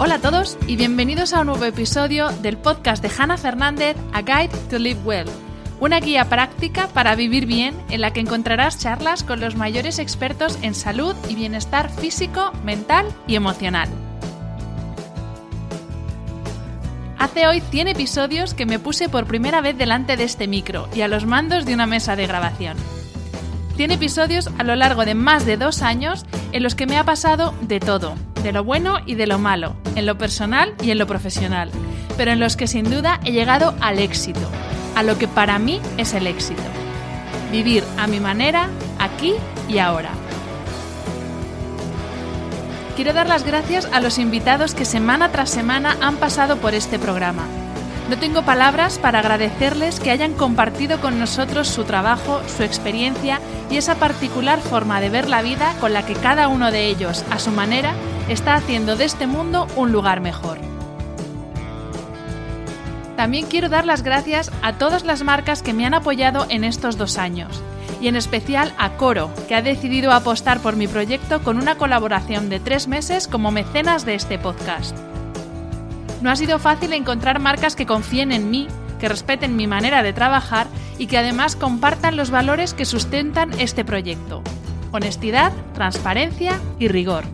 [0.00, 4.22] Hola a todos y bienvenidos a un nuevo episodio del podcast de Hannah Fernández, A
[4.22, 5.26] Guide to Live Well,
[5.80, 10.56] una guía práctica para vivir bien en la que encontrarás charlas con los mayores expertos
[10.62, 13.88] en salud y bienestar físico, mental y emocional.
[17.18, 21.00] Hace hoy 100 episodios que me puse por primera vez delante de este micro y
[21.00, 22.76] a los mandos de una mesa de grabación.
[23.78, 27.04] 100 episodios a lo largo de más de dos años en los que me ha
[27.04, 30.98] pasado de todo, de lo bueno y de lo malo, en lo personal y en
[30.98, 31.70] lo profesional,
[32.16, 34.40] pero en los que sin duda he llegado al éxito,
[34.96, 36.60] a lo que para mí es el éxito.
[37.52, 39.34] Vivir a mi manera, aquí
[39.68, 40.10] y ahora.
[42.96, 46.98] Quiero dar las gracias a los invitados que semana tras semana han pasado por este
[46.98, 47.44] programa.
[48.08, 53.38] No tengo palabras para agradecerles que hayan compartido con nosotros su trabajo, su experiencia
[53.70, 57.22] y esa particular forma de ver la vida con la que cada uno de ellos,
[57.30, 57.92] a su manera,
[58.30, 60.58] está haciendo de este mundo un lugar mejor.
[63.16, 66.96] También quiero dar las gracias a todas las marcas que me han apoyado en estos
[66.96, 67.62] dos años,
[68.00, 72.48] y en especial a Coro, que ha decidido apostar por mi proyecto con una colaboración
[72.48, 74.96] de tres meses como mecenas de este podcast.
[76.20, 80.12] No ha sido fácil encontrar marcas que confíen en mí, que respeten mi manera de
[80.12, 80.66] trabajar
[80.98, 84.42] y que además compartan los valores que sustentan este proyecto.
[84.90, 87.24] Honestidad, transparencia y rigor.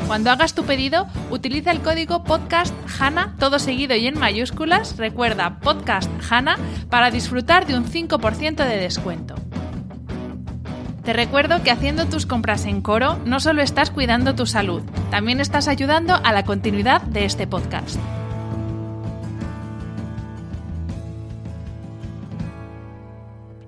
[0.05, 5.59] Cuando hagas tu pedido, utiliza el código podcast HANA, todo seguido y en mayúsculas, recuerda
[5.59, 6.57] podcast HANA
[6.89, 9.35] para disfrutar de un 5% de descuento.
[11.03, 15.41] Te recuerdo que haciendo tus compras en Coro no solo estás cuidando tu salud, también
[15.41, 17.99] estás ayudando a la continuidad de este podcast.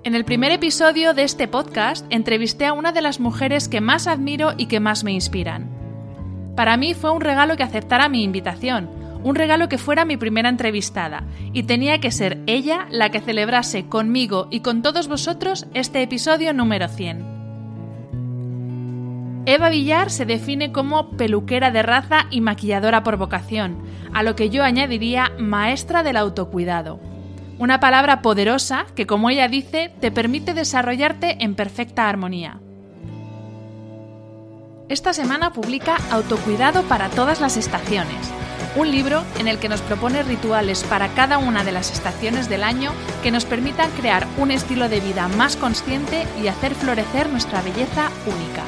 [0.02, 4.06] En el primer episodio de este podcast entrevisté a una de las mujeres que más
[4.06, 5.68] admiro y que más me inspiran.
[6.56, 8.88] Para mí fue un regalo que aceptara mi invitación,
[9.22, 13.86] un regalo que fuera mi primera entrevistada, y tenía que ser ella la que celebrase
[13.86, 17.36] conmigo y con todos vosotros este episodio número 100.
[19.46, 23.78] Eva Villar se define como peluquera de raza y maquilladora por vocación,
[24.12, 26.98] a lo que yo añadiría maestra del autocuidado.
[27.58, 32.58] Una palabra poderosa que, como ella dice, te permite desarrollarte en perfecta armonía.
[34.88, 38.32] Esta semana publica Autocuidado para todas las estaciones,
[38.76, 42.62] un libro en el que nos propone rituales para cada una de las estaciones del
[42.62, 42.92] año
[43.22, 48.10] que nos permitan crear un estilo de vida más consciente y hacer florecer nuestra belleza
[48.26, 48.62] única.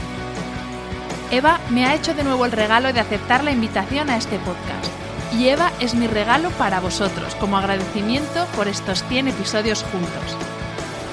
[1.30, 4.90] Eva me ha hecho de nuevo el regalo de aceptar la invitación a este podcast.
[5.34, 10.36] Y Eva es mi regalo para vosotros como agradecimiento por estos 100 episodios juntos.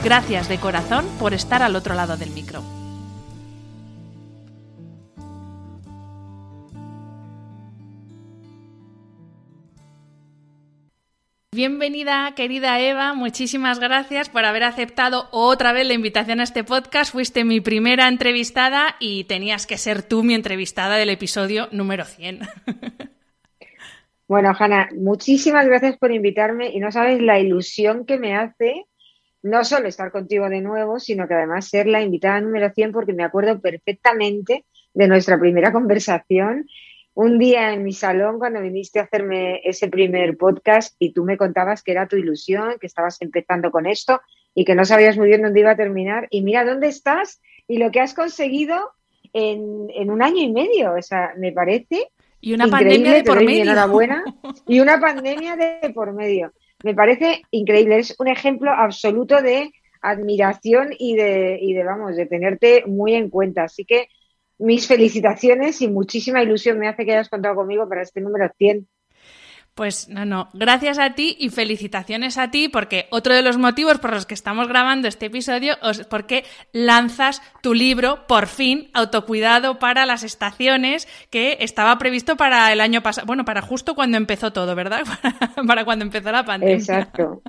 [0.06, 2.64] Gracias de corazón por estar al otro lado del micro.
[11.56, 13.14] Bienvenida, querida Eva.
[13.14, 17.14] Muchísimas gracias por haber aceptado otra vez la invitación a este podcast.
[17.14, 22.40] Fuiste mi primera entrevistada y tenías que ser tú mi entrevistada del episodio número 100.
[24.28, 28.88] Bueno, Hanna, muchísimas gracias por invitarme y no sabes la ilusión que me hace
[29.44, 33.14] no solo estar contigo de nuevo, sino que además ser la invitada número 100 porque
[33.14, 34.66] me acuerdo perfectamente
[34.96, 36.66] de nuestra primera conversación
[37.16, 41.38] un día en mi salón cuando viniste a hacerme ese primer podcast y tú me
[41.38, 44.22] contabas que era tu ilusión, que estabas empezando con esto
[44.54, 46.28] y que no sabías muy bien dónde iba a terminar.
[46.30, 48.92] Y mira dónde estás y lo que has conseguido
[49.32, 50.94] en, un año y medio.
[50.94, 52.10] O sea, me parece.
[52.42, 53.64] Y una pandemia de por medio.
[53.64, 54.24] Enhorabuena.
[54.68, 56.52] Y una pandemia de por medio.
[56.84, 58.00] me parece increíble.
[58.00, 59.72] Es un ejemplo absoluto de
[60.02, 63.64] admiración y de, y de, vamos, de tenerte muy en cuenta.
[63.64, 64.10] Así que
[64.58, 68.88] mis felicitaciones y muchísima ilusión me hace que hayas contado conmigo para este número 100.
[69.76, 74.00] Pues no, no, gracias a ti y felicitaciones a ti porque otro de los motivos
[74.00, 79.78] por los que estamos grabando este episodio es porque lanzas tu libro, por fin, Autocuidado
[79.78, 84.54] para las estaciones, que estaba previsto para el año pasado, bueno, para justo cuando empezó
[84.54, 85.02] todo, ¿verdad?
[85.68, 86.76] para cuando empezó la pandemia.
[86.78, 87.42] Exacto.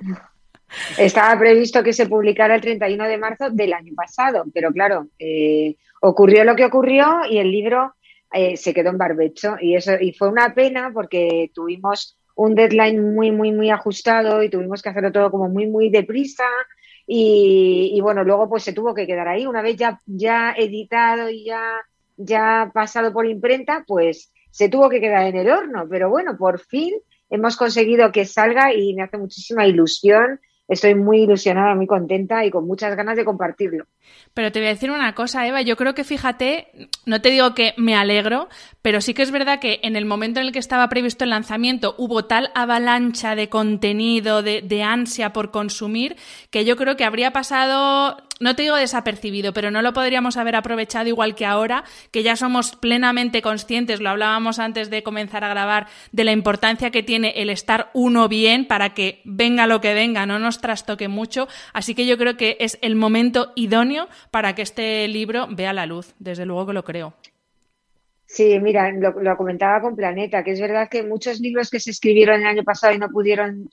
[0.99, 5.77] Estaba previsto que se publicara el 31 de marzo del año pasado, pero claro, eh,
[6.01, 7.95] ocurrió lo que ocurrió y el libro
[8.33, 9.57] eh, se quedó en barbecho.
[9.61, 14.51] Y eso y fue una pena porque tuvimos un deadline muy muy muy ajustado y
[14.51, 16.45] tuvimos que hacerlo todo como muy muy deprisa.
[17.07, 19.47] Y, y bueno luego pues se tuvo que quedar ahí.
[19.47, 21.63] Una vez ya ya editado y ya
[22.17, 25.87] ya pasado por imprenta pues se tuvo que quedar en el horno.
[25.89, 26.95] Pero bueno por fin
[27.31, 32.51] hemos conseguido que salga y me hace muchísima ilusión estoy muy ilusionada, muy contenta y
[32.51, 33.87] con muchas ganas de compartirlo.
[34.35, 36.69] Pero te voy a decir una cosa, Eva, yo creo que fíjate,
[37.07, 38.49] no te digo que me alegro,
[38.83, 41.31] pero sí que es verdad que en el momento en el que estaba previsto el
[41.31, 46.17] lanzamiento hubo tal avalancha de contenido, de, de ansia por consumir,
[46.51, 50.57] que yo creo que habría pasado no te digo desapercibido, pero no lo podríamos haber
[50.57, 55.49] aprovechado igual que ahora, que ya somos plenamente conscientes, lo hablábamos antes de comenzar a
[55.49, 59.95] grabar, de la importancia que tiene el estar uno bien para que venga lo que
[59.95, 61.49] venga, no nos trastoque mucho.
[61.73, 65.87] Así que yo creo que es el momento idóneo para que este libro vea la
[65.87, 67.15] luz, desde luego que lo creo.
[68.27, 72.41] Sí, mira, lo, comentaba con Planeta, que es verdad que muchos libros que se escribieron
[72.41, 73.71] el año pasado y no pudieron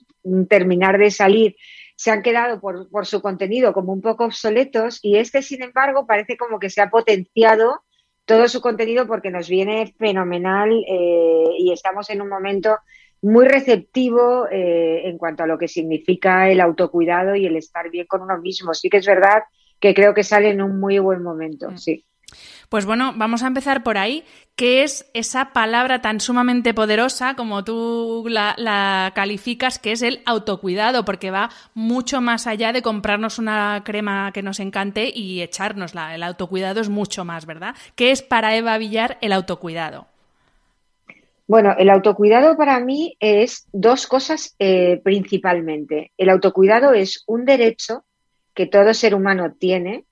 [0.48, 1.56] terminar de salir
[1.96, 6.06] se han quedado por, por, su contenido como un poco obsoletos y este, sin embargo,
[6.06, 7.82] parece como que se ha potenciado
[8.24, 12.78] todo su contenido porque nos viene fenomenal eh, y estamos en un momento
[13.22, 18.06] muy receptivo eh, en cuanto a lo que significa el autocuidado y el estar bien
[18.06, 18.74] con uno mismo.
[18.74, 19.44] Sí que es verdad
[19.80, 21.78] que creo que sale en un muy buen momento, mm.
[21.78, 22.04] sí.
[22.68, 24.24] Pues bueno, vamos a empezar por ahí.
[24.56, 31.04] ¿Qué es esa palabra tan sumamente poderosa como tú la, calificas, que es el autocuidado?
[31.04, 36.14] Porque va mucho más allá de comprarnos una crema que nos encante y echárnosla.
[36.14, 37.74] El autocuidado es mucho más, ¿verdad?
[37.96, 40.06] ¿Qué es para Eva Villar el autocuidado?
[41.46, 46.12] Bueno, el autocuidado para mí es dos cosas eh, principalmente.
[46.16, 48.04] El autocuidado es un derecho
[48.54, 50.04] que todo ser humano tiene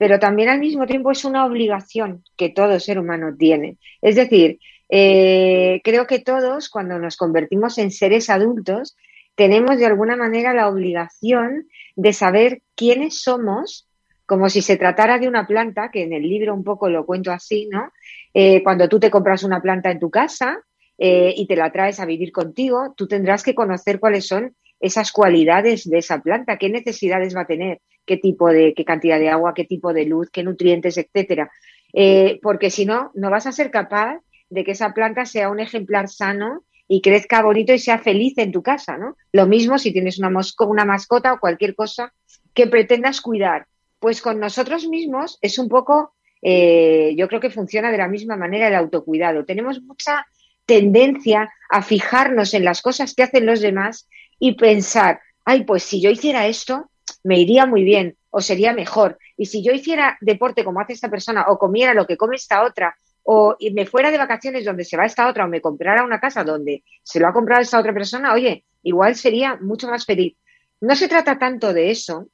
[0.00, 3.76] pero también al mismo tiempo es una obligación que todo ser humano tiene.
[4.00, 4.58] Es decir,
[4.88, 8.96] eh, creo que todos, cuando nos convertimos en seres adultos,
[9.34, 13.90] tenemos de alguna manera la obligación de saber quiénes somos,
[14.24, 17.30] como si se tratara de una planta, que en el libro un poco lo cuento
[17.30, 17.92] así, ¿no?
[18.32, 20.62] Eh, cuando tú te compras una planta en tu casa
[20.96, 25.12] eh, y te la traes a vivir contigo, tú tendrás que conocer cuáles son esas
[25.12, 29.28] cualidades de esa planta, qué necesidades va a tener, qué tipo de, qué cantidad de
[29.28, 31.48] agua, qué tipo de luz, qué nutrientes, etcétera.
[31.92, 34.18] Eh, porque si no, no vas a ser capaz
[34.48, 38.50] de que esa planta sea un ejemplar sano y crezca bonito y sea feliz en
[38.50, 39.16] tu casa, ¿no?
[39.30, 40.32] Lo mismo si tienes una,
[40.66, 42.12] una mascota o cualquier cosa
[42.52, 43.68] que pretendas cuidar.
[44.00, 48.34] Pues con nosotros mismos es un poco, eh, yo creo que funciona de la misma
[48.34, 49.44] manera el autocuidado.
[49.44, 50.26] Tenemos mucha
[50.66, 54.08] tendencia a fijarnos en las cosas que hacen los demás
[54.40, 56.89] y pensar, ay, pues si yo hiciera esto,
[57.22, 59.18] me iría muy bien o sería mejor.
[59.36, 62.64] Y si yo hiciera deporte como hace esta persona o comiera lo que come esta
[62.64, 66.20] otra o me fuera de vacaciones donde se va esta otra o me comprara una
[66.20, 70.36] casa donde se lo ha comprado esta otra persona, oye, igual sería mucho más feliz.
[70.80, 72.28] No se trata tanto de eso,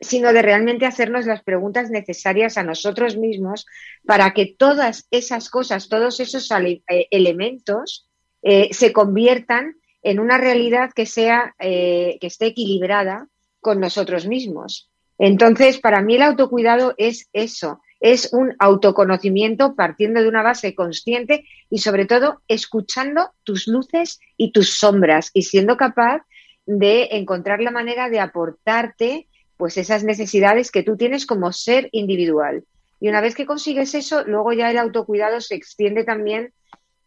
[0.00, 3.66] sino de realmente hacernos las preguntas necesarias a nosotros mismos
[4.04, 8.10] para que todas esas cosas, todos esos eh, elementos
[8.42, 13.28] eh, se conviertan en una realidad que sea, eh, que esté equilibrada
[13.62, 14.90] con nosotros mismos.
[15.18, 21.46] Entonces, para mí el autocuidado es eso, es un autoconocimiento partiendo de una base consciente
[21.70, 26.22] y sobre todo escuchando tus luces y tus sombras y siendo capaz
[26.66, 32.64] de encontrar la manera de aportarte pues esas necesidades que tú tienes como ser individual.
[32.98, 36.52] Y una vez que consigues eso, luego ya el autocuidado se extiende también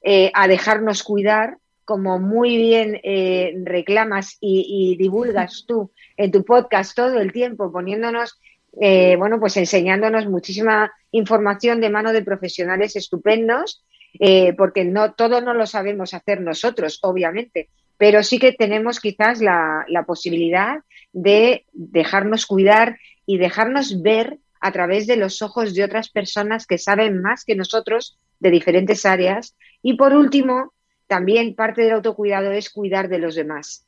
[0.01, 6.95] eh, a dejarnos cuidar como muy bien eh, reclamas y, divulgas tú en tu podcast
[6.95, 8.39] todo el tiempo, poniéndonos,
[8.81, 13.85] eh, bueno, pues enseñándonos muchísima información de mano de profesionales estupendos,
[14.19, 19.41] eh, porque no todo no lo sabemos hacer nosotros, obviamente, pero sí que tenemos quizás
[19.41, 20.79] la, la posibilidad
[21.13, 26.77] de dejarnos cuidar y dejarnos ver a través de los ojos de otras personas que
[26.77, 29.55] saben más que nosotros de diferentes áreas.
[29.81, 30.73] Y por último,
[31.07, 33.85] también parte del autocuidado es cuidar de los demás.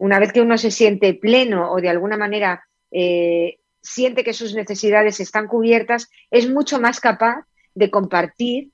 [0.00, 2.62] una vez que uno se siente pleno o de alguna manera
[2.92, 8.70] eh, siente que sus necesidades están cubiertas, es mucho más capaz de compartir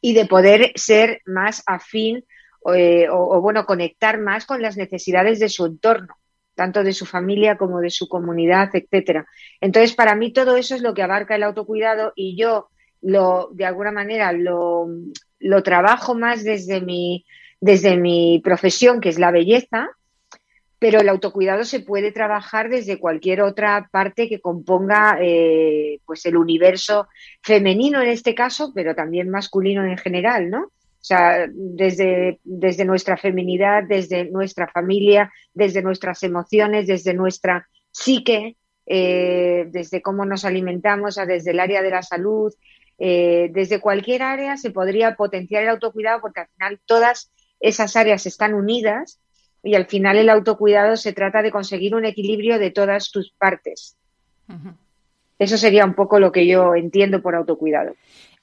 [0.00, 2.24] y de poder ser más afín
[2.74, 6.16] eh, o, bueno, conectar más con las necesidades de su entorno,
[6.54, 9.26] tanto de su familia como de su comunidad, etcétera.
[9.60, 12.68] Entonces, para mí todo eso es lo que abarca el autocuidado y yo
[13.02, 14.88] lo, de alguna manera, lo,
[15.38, 17.24] lo trabajo más desde mi,
[17.60, 19.90] desde mi profesión, que es la belleza,
[20.78, 26.36] pero el autocuidado se puede trabajar desde cualquier otra parte que componga eh, pues el
[26.36, 27.08] universo
[27.42, 30.64] femenino en este caso, pero también masculino en general, ¿no?
[30.64, 38.56] O sea, desde, desde nuestra feminidad, desde nuestra familia, desde nuestras emociones, desde nuestra psique,
[38.86, 42.52] eh, desde cómo nos alimentamos, desde el área de la salud,
[42.98, 48.26] eh, desde cualquier área se podría potenciar el autocuidado porque al final todas esas áreas
[48.26, 49.20] están unidas
[49.62, 53.96] y al final el autocuidado se trata de conseguir un equilibrio de todas tus partes.
[55.38, 57.94] Eso sería un poco lo que yo entiendo por autocuidado.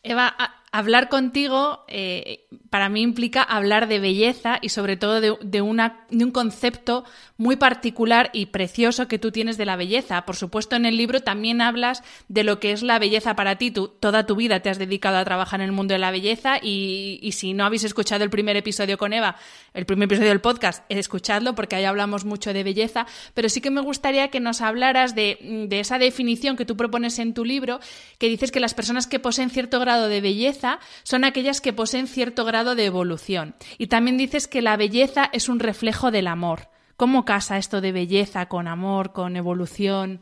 [0.03, 0.35] Eva,
[0.73, 6.25] hablar contigo eh, para mí implica hablar de belleza y sobre todo de, una, de,
[6.25, 7.05] un concepto
[7.37, 10.25] muy particular y precioso que tú tienes de la belleza.
[10.25, 13.69] Por supuesto, en el libro también hablas de lo que es la belleza para ti.
[13.69, 16.57] Tú toda tu vida te has dedicado a trabajar en el mundo de la belleza
[16.59, 19.35] y, si no habéis escuchado el primer episodio con Eva,
[19.75, 23.05] el primer episodio del podcast, escuchadlo porque ahí hablamos mucho de belleza.
[23.35, 27.35] Pero sí que me gustaría que nos hablaras de esa definición que tú propones en
[27.35, 27.79] tu libro,
[28.17, 30.62] que dices que las personas que poseen cierto grado de belleza
[31.03, 33.55] son aquellas que poseen cierto grado de evolución.
[33.77, 36.69] Y también dices que la belleza es un reflejo del amor.
[36.95, 40.21] ¿Cómo casa esto de belleza con amor, con evolución?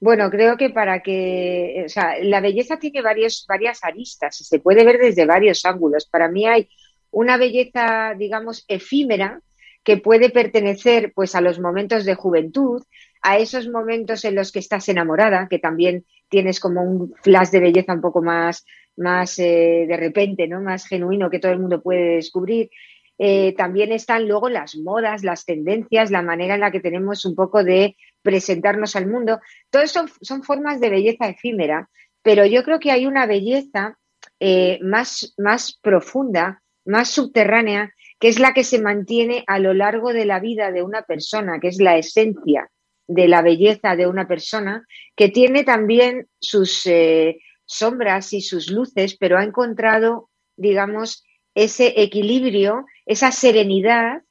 [0.00, 4.58] Bueno, creo que para que, o sea, la belleza tiene varios, varias aristas y se
[4.58, 6.06] puede ver desde varios ángulos.
[6.06, 6.68] Para mí hay
[7.12, 9.40] una belleza, digamos, efímera
[9.84, 12.82] que puede pertenecer pues a los momentos de juventud,
[13.20, 17.60] a esos momentos en los que estás enamorada, que también tienes como un flash de
[17.60, 18.64] belleza un poco más,
[18.96, 20.62] más eh, de repente, ¿no?
[20.62, 22.70] Más genuino que todo el mundo puede descubrir.
[23.18, 27.34] Eh, también están luego las modas, las tendencias, la manera en la que tenemos un
[27.34, 29.40] poco de presentarnos al mundo.
[29.68, 31.90] Todo eso son, formas de belleza efímera,
[32.22, 33.98] pero yo creo que hay una belleza
[34.40, 40.14] eh, más, más profunda, más subterránea, que es la que se mantiene a lo largo
[40.14, 42.71] de la vida de una persona, que es la esencia
[43.06, 49.16] de la belleza de una persona, que tiene también sus eh, sombras y sus luces,
[49.18, 54.22] pero ha encontrado, digamos, ese equilibrio, esa serenidad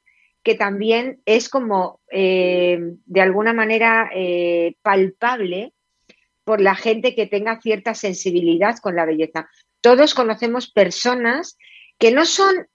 [0.43, 5.73] que también es como eh, de alguna manera eh, palpable
[6.43, 9.49] por la gente que tenga cierta sensibilidad con la belleza.
[9.81, 11.57] Todos conocemos personas
[11.99, 12.67] que no son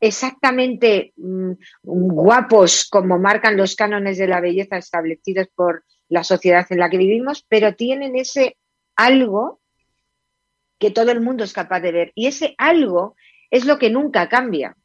[0.00, 6.78] exactamente mm, guapos como marcan los cánones de la belleza establecidos por la sociedad en
[6.78, 8.56] la que vivimos, pero tienen ese
[8.94, 9.60] algo
[10.78, 12.12] que todo el mundo es capaz de ver.
[12.14, 13.16] Y ese algo
[13.50, 14.76] es lo que nunca cambia.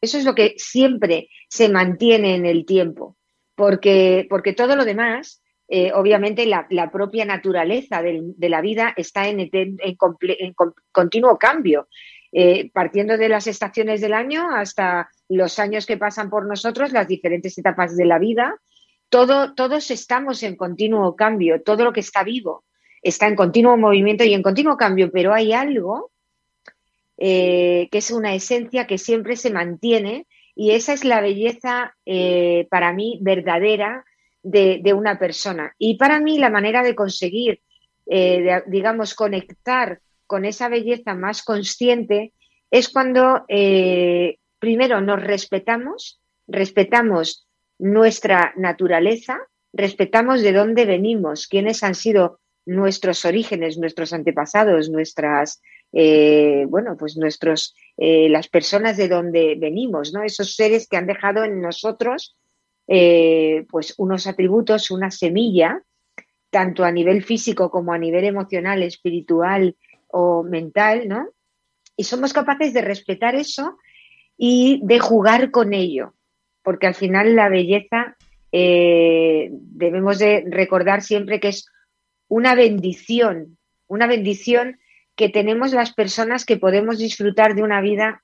[0.00, 3.16] Eso es lo que siempre se mantiene en el tiempo,
[3.54, 9.40] porque, porque todo lo demás, eh, obviamente la, propia naturaleza de la vida está en,
[9.40, 10.54] en, en
[10.92, 11.88] continuo cambio.
[12.32, 17.08] Eh, partiendo de las estaciones del año hasta los años que pasan por nosotros, las
[17.08, 18.54] diferentes etapas de la vida,
[19.08, 22.64] todo, todos estamos en continuo cambio, todo lo que está vivo
[23.02, 26.12] está en continuo movimiento y en continuo cambio, pero hay algo
[27.16, 32.68] eh, que es una esencia que siempre se mantiene y esa es la belleza eh,
[32.70, 34.04] para mí verdadera
[34.42, 35.74] de, de, una persona.
[35.78, 37.60] Y para mí la manera de conseguir,
[38.66, 42.34] digamos, conectar con esa belleza más consciente
[42.70, 47.48] es cuando eh, primero nos respetamos, respetamos
[47.80, 49.40] nuestra naturaleza,
[49.72, 55.60] respetamos de dónde venimos, quiénes han sido nuestros orígenes, nuestros antepasados, nuestras,
[55.92, 60.22] eh, bueno, pues nuestros, eh, las personas de donde venimos, ¿no?
[60.22, 62.36] Esos seres que han dejado en nosotros,
[62.86, 65.82] pues unos atributos, una semilla,
[66.50, 69.76] tanto a nivel físico como a nivel emocional, espiritual,
[70.12, 71.28] o mental, ¿no?
[71.96, 73.76] Y somos capaces de respetar eso
[74.36, 76.14] y de jugar con ello,
[76.62, 78.16] porque al final la belleza
[78.52, 81.66] eh, debemos de recordar siempre que es
[82.28, 84.78] una bendición, una bendición
[85.14, 88.22] que tenemos las personas que podemos disfrutar de una vida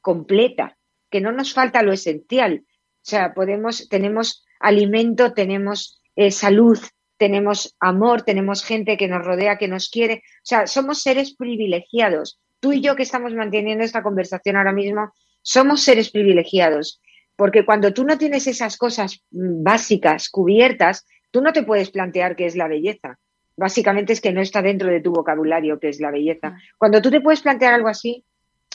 [0.00, 0.76] completa,
[1.10, 2.64] que no nos falta lo esencial.
[2.66, 6.78] O sea, podemos, tenemos alimento, tenemos eh, salud,
[7.16, 10.22] tenemos amor, tenemos gente que nos rodea, que nos quiere.
[10.24, 12.40] O sea, somos seres privilegiados.
[12.60, 17.00] Tú y yo que estamos manteniendo esta conversación ahora mismo, somos seres privilegiados
[17.36, 22.36] Porque cuando tú no tienes esas cosas mm, básicas cubiertas, tú no te puedes plantear
[22.36, 23.18] qué es la belleza.
[23.56, 26.56] Básicamente es que no está dentro de tu vocabulario qué es la belleza.
[26.78, 28.24] Cuando tú te puedes plantear algo así,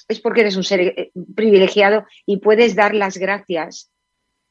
[0.08, 3.91] es porque eres un ser eh, privilegiado y puedes dar las gracias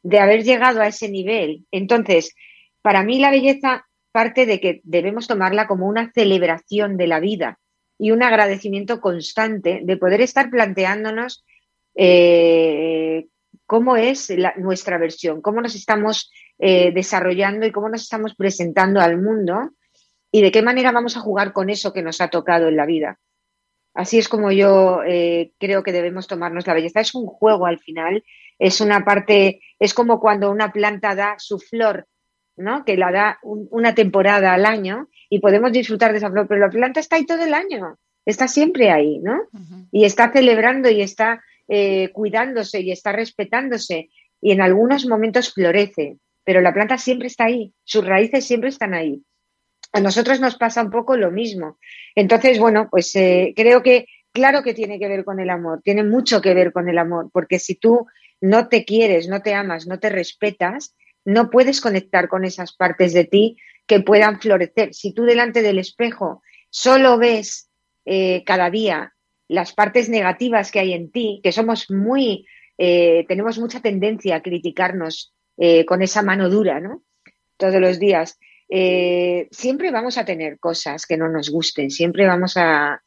[0.03, 1.67] de haber llegado a ese nivel.
[1.71, 2.35] Entonces,
[2.87, 7.59] para mí la belleza parte de que debemos tomarla como una celebración de la vida
[7.99, 11.45] y un agradecimiento constante de poder estar planteándonos
[11.97, 13.27] eh,
[13.67, 19.21] cómo es nuestra versión, cómo nos estamos eh, desarrollando y cómo nos estamos presentando al
[19.21, 19.73] mundo
[20.31, 22.87] y de qué manera vamos a jugar con eso que nos ha tocado en la
[22.87, 23.19] vida.
[23.95, 27.01] Así es como yo eh, creo que debemos tomarnos la belleza.
[27.01, 28.23] Es un juego al final,
[28.61, 32.07] es una parte, es como cuando una planta da su flor,
[32.57, 32.85] ¿no?
[32.85, 36.71] Que la da una temporada al año y podemos disfrutar de esa flor, pero la
[36.71, 39.43] planta está ahí todo el año, está siempre ahí, ¿no?
[39.91, 44.11] Y está celebrando y está eh, cuidándose y está respetándose
[44.41, 48.95] y en algunos momentos florece, pero la planta siempre está ahí, sus raíces siempre están
[48.95, 49.23] ahí.
[49.93, 51.79] A nosotros nos pasa un poco lo mismo.
[52.15, 56.05] Entonces, bueno, pues eh, creo que claro que tiene que ver con el amor, tiene
[56.05, 58.07] mucho que ver con el amor, porque si tú
[58.41, 60.95] no te quieres, no te amas, no te respetas,
[61.27, 63.57] no puedes conectar con esas partes de ti
[63.87, 64.95] que puedan florecer.
[64.95, 67.69] Si tú delante del espejo solo ves
[68.05, 69.13] eh, cada día
[69.49, 72.47] las partes negativas que hay en ti, que somos muy,
[72.79, 75.33] eh, tenemos mucha tendencia a criticarnos
[75.87, 77.03] con esa mano dura, ¿no?
[77.57, 78.39] Todos los días.
[78.69, 83.01] Eh, siempre vamos a tener cosas que no nos gusten, siempre vamos a,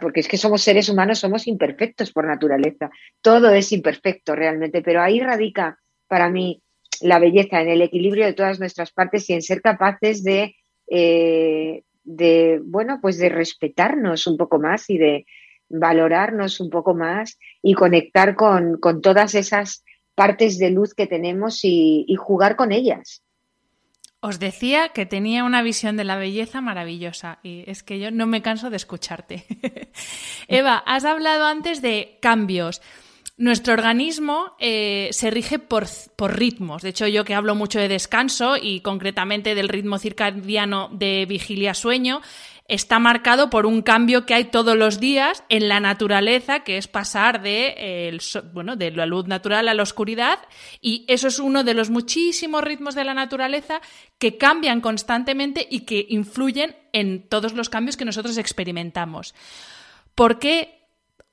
[0.00, 2.90] porque es que somos seres humanos, somos imperfectos por naturaleza,
[3.20, 5.78] todo es imperfecto realmente, pero ahí radica
[6.12, 6.62] para mí
[7.00, 10.54] la belleza, en el equilibrio de todas nuestras partes y en ser capaces de,
[10.86, 15.24] eh, de bueno, pues de respetarnos un poco más y de
[15.70, 22.14] valorarnos un poco más y conectar con, todas esas partes de luz que tenemos y
[22.18, 23.22] jugar con ellas.
[24.20, 28.26] Os decía que tenía una visión de la belleza maravillosa y es que yo no
[28.26, 29.46] me canso de escucharte.
[30.46, 32.82] Eva, has hablado antes de cambios.
[33.38, 36.82] Nuestro organismo eh, se rige por, por, ritmos.
[36.82, 42.20] De hecho, yo que hablo mucho de descanso y concretamente del ritmo circadiano de vigilia-sueño,
[42.68, 46.88] está marcado por un cambio que hay todos los días en la naturaleza, que es
[46.88, 48.18] pasar de,
[48.52, 50.38] bueno, de la luz natural a la oscuridad,
[50.80, 53.80] y eso es uno de los muchísimos ritmos de la naturaleza
[54.18, 59.34] que cambian constantemente y que influyen en todos los cambios que nosotros experimentamos.
[60.14, 60.81] ¿Por qué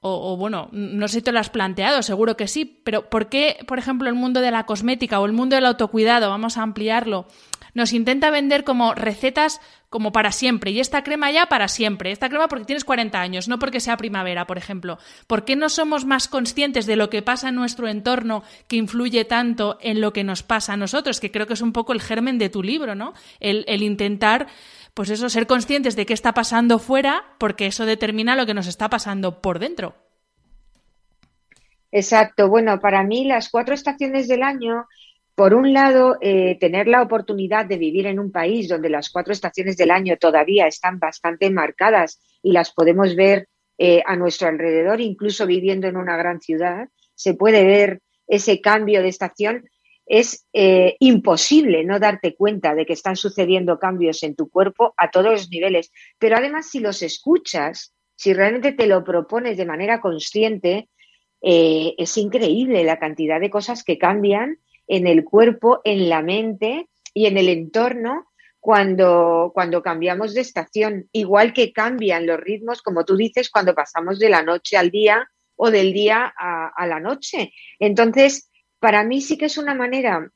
[0.02, 3.58] o, bueno, no sé si te lo has planteado, seguro que sí, pero ¿por qué,
[3.68, 7.28] por ejemplo, el mundo de la cosmética o el mundo del autocuidado, vamos a ampliarlo,
[7.74, 9.60] nos intenta vender como recetas
[9.90, 13.48] como para siempre y esta crema ya para siempre, esta crema porque tienes 40 años,
[13.48, 15.00] no porque sea primavera, por ejemplo.
[15.28, 19.26] ¿Por qué no somos más conscientes de lo que pasa en nuestro entorno que influye
[19.26, 21.20] tanto en lo que nos pasa a nosotros?
[21.20, 23.14] Que creo que es un poco el germen de tu libro, ¿no?
[23.40, 24.48] El, el intentar,
[24.94, 28.68] pues eso, ser conscientes de qué está pasando fuera porque eso determina lo que nos
[28.68, 29.96] está pasando por dentro.
[31.92, 32.50] Exacto.
[32.50, 34.86] Bueno, para mí las cuatro estaciones del año
[35.40, 39.32] por un lado, eh, tener la oportunidad de vivir en un país donde las cuatro
[39.32, 43.48] estaciones del año todavía están bastante marcadas y las podemos ver
[43.78, 49.02] eh, a nuestro alrededor, incluso viviendo en una gran ciudad, se puede ver ese cambio
[49.02, 49.70] de estación.
[50.10, 55.10] Es eh, imposible no darte cuenta de que están sucediendo cambios en tu cuerpo a
[55.10, 55.94] todos los niveles.
[56.18, 60.90] Pero además, si los escuchas, si realmente te lo propones de manera consciente,
[61.42, 67.28] es increíble la cantidad de cosas que cambian en el cuerpo, en la mente y
[67.28, 73.16] en el entorno cuando, cuando cambiamos de estación, igual que cambian los ritmos, como tú
[73.16, 77.54] dices, cuando pasamos de la noche al día o del día a, la noche.
[77.80, 78.49] Entonces,
[78.80, 80.32] para mí sí que es una manera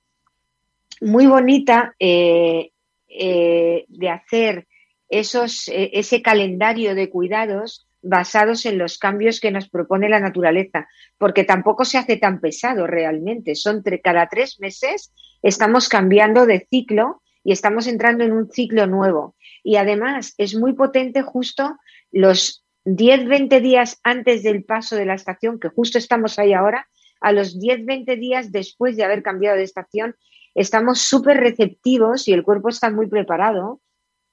[1.01, 2.71] muy bonita eh,
[3.07, 4.67] eh, de hacer
[5.09, 10.89] esos, eh, ese calendario de cuidados basados en los cambios que nos propone la naturaleza,
[11.17, 13.55] porque tampoco se hace tan pesado realmente.
[13.55, 19.35] Son cada tres meses estamos cambiando de ciclo y estamos entrando en un ciclo nuevo.
[19.63, 21.77] Y además es muy potente justo
[22.11, 26.87] los 10, 20 días antes del paso de la estación, que justo estamos ahí ahora,
[27.23, 30.15] a los 10, 20 días después de haber cambiado de estación,
[30.53, 33.81] estamos súper receptivos y el cuerpo está muy preparado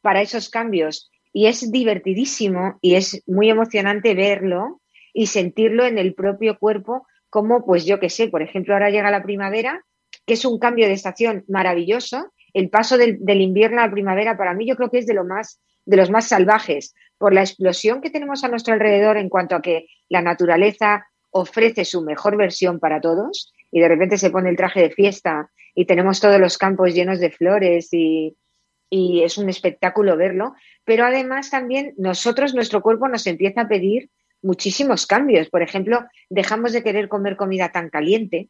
[0.02, 4.80] para esos cambios y es divertidísimo y es muy emocionante verlo
[5.14, 9.10] y sentirlo en el propio cuerpo como, pues yo qué sé, por ejemplo, ahora llega
[9.10, 9.84] la primavera,
[10.26, 12.32] que es un cambio de estación maravilloso.
[12.52, 15.24] El paso del, invierno a la primavera para mí yo creo que es de, lo
[15.24, 19.54] más, de los más salvajes, por la explosión que tenemos a nuestro alrededor en cuanto
[19.54, 24.50] a que la naturaleza ofrece su mejor versión para todos y de repente se pone
[24.50, 28.36] el traje de fiesta y tenemos todos los campos llenos de flores y,
[28.92, 34.10] es un espectáculo verlo, pero además también nosotros, nuestro cuerpo nos empieza a pedir
[34.42, 35.48] muchísimos cambios.
[35.48, 38.48] Por ejemplo, dejamos de querer comer comida tan caliente,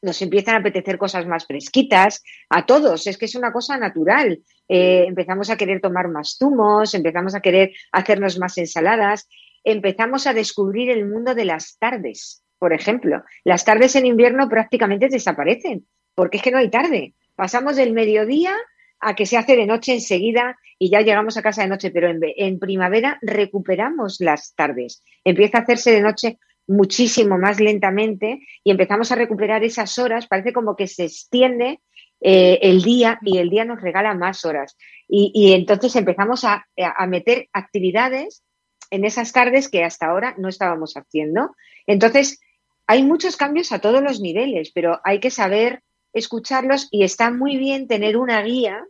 [0.00, 4.40] nos empiezan a apetecer cosas más fresquitas, a todos, es que es una cosa natural.
[4.68, 9.28] Eh, empezamos a querer tomar más zumos, empezamos a querer hacernos más ensaladas,
[9.72, 13.22] empezamos a descubrir el mundo de las tardes, por ejemplo.
[13.44, 17.14] Las tardes en invierno prácticamente desaparecen, porque es que no hay tarde.
[17.36, 18.54] Pasamos del mediodía
[19.00, 22.08] a que se hace de noche enseguida y ya llegamos a casa de noche, pero
[22.10, 25.02] en, primavera recuperamos las tardes.
[25.24, 30.52] Empieza a hacerse de noche muchísimo más lentamente y empezamos a recuperar esas horas, parece
[30.52, 31.80] como que se extiende
[32.20, 34.76] eh, el día y el día nos regala más horas.
[35.10, 38.44] Y, entonces empezamos a, a, meter actividades
[38.90, 41.54] en esas tardes que hasta ahora no estábamos haciendo.
[41.86, 42.40] Entonces,
[42.86, 47.56] hay muchos cambios a todos los niveles, pero hay que saber escucharlos y está muy
[47.56, 48.84] bien tener una guía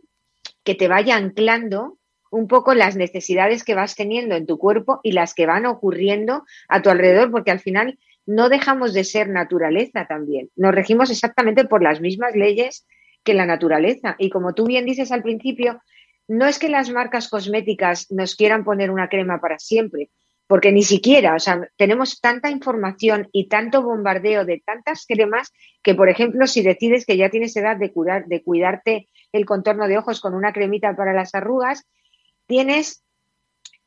[0.63, 1.97] que te vaya anclando
[2.31, 6.43] un poco las necesidades que vas teniendo en tu cuerpo y las que van ocurriendo
[6.67, 10.49] a tu alrededor, porque al final no dejamos de ser naturaleza también.
[10.55, 12.85] Nos regimos exactamente por las mismas leyes
[13.23, 14.15] que la naturaleza.
[14.19, 15.81] Y como tú bien dices al principio,
[16.29, 20.11] no es que las marcas cosméticas nos quieran poner una crema para siempre,
[20.45, 25.95] porque ni siquiera, o sea, tenemos tanta información y tanto bombardeo de tantas cremas que,
[25.95, 29.97] por ejemplo, si decides que ya tienes edad de, curar, de cuidarte el contorno de
[29.97, 31.87] ojos con una cremita para las arrugas,
[32.45, 33.03] tienes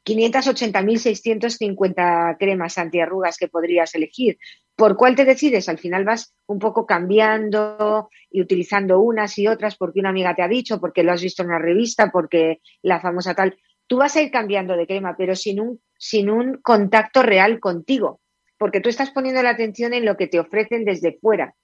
[0.04, 4.36] 580.650 cremas antiarrugas que podrías elegir.
[4.76, 5.68] ¿Por cuál te decides?
[5.68, 10.42] Al final vas un poco cambiando y utilizando unas y otras porque una amiga te
[10.42, 13.56] ha dicho, porque lo has visto en una revista, porque la famosa tal
[13.92, 18.22] tú vas a ir cambiando de crema, pero sin un, sin un contacto real contigo,
[18.56, 21.54] porque tú estás poniendo la atención en lo que te ofrecen desde fuera.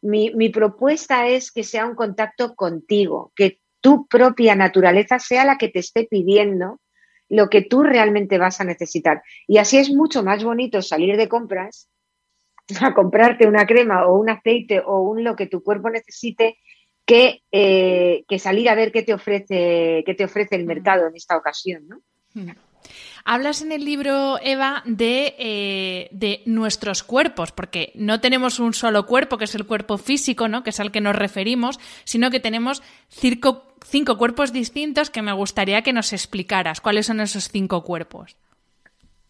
[0.00, 5.58] Mi, mi propuesta es que sea un contacto contigo, que tu propia naturaleza sea la
[5.58, 6.80] que te esté pidiendo
[7.28, 9.22] lo que tú realmente vas a necesitar.
[9.46, 11.90] Y así es mucho más bonito salir de compras
[12.80, 16.58] a comprarte una crema o un aceite o un lo que tu cuerpo necesite
[17.10, 21.36] eh, que, salir a ver qué te ofrece, qué te ofrece el mercado en esta
[21.36, 22.02] ocasión, ¿no?
[23.24, 29.06] Hablas en el libro, Eva, de, eh, de, nuestros cuerpos, porque no tenemos un solo
[29.06, 30.62] cuerpo, que es el cuerpo físico, ¿no?
[30.62, 35.82] que es al que nos referimos, sino que tenemos cinco cuerpos distintos que me gustaría
[35.82, 36.80] que nos explicaras.
[36.80, 38.36] ¿Cuáles son esos cinco cuerpos?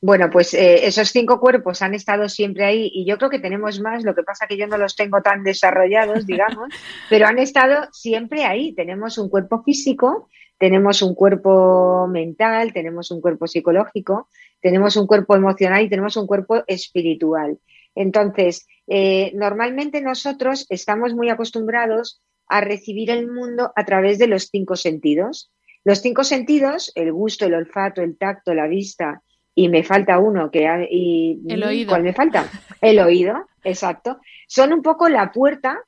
[0.01, 3.81] Bueno, pues eh, esos cinco cuerpos han estado siempre ahí y yo creo que tenemos
[3.81, 6.69] más, lo que pasa que yo no los tengo tan desarrollados, digamos,
[7.11, 8.73] pero han estado siempre ahí.
[8.75, 14.29] Tenemos un cuerpo físico, tenemos un cuerpo mental, tenemos un cuerpo psicológico,
[14.61, 17.59] tenemos un cuerpo emocional y tenemos un cuerpo espiritual.
[17.97, 24.45] Entonces, eh, normalmente nosotros estamos muy acostumbrados a recibir el mundo a través de los
[24.45, 25.51] cinco sentidos.
[25.85, 29.23] Los cinco sentidos, el gusto, el olfato, el tacto, la vista,
[29.59, 31.89] y me falta uno que y, el oído.
[31.89, 32.49] ¿Cuál me falta?
[32.81, 34.21] El oído, exacto.
[34.47, 35.83] Son un poco la puerta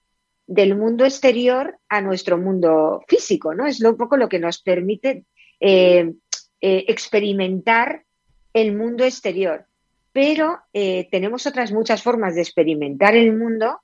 [0.44, 3.66] del mundo exterior a nuestro mundo físico, ¿no?
[3.66, 5.24] Es un poco lo que nos permite
[5.60, 6.12] eh,
[6.60, 8.02] eh, experimentar
[8.52, 9.66] el mundo exterior.
[10.10, 13.82] Pero eh, tenemos otras muchas formas de experimentar el mundo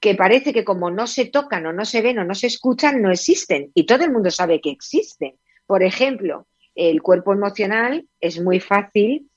[0.00, 3.00] que parece que como no se tocan o no se ven o no se escuchan,
[3.00, 3.70] no existen.
[3.72, 5.36] Y todo el mundo sabe que existen.
[5.66, 9.28] Por ejemplo, el cuerpo emocional es muy fácil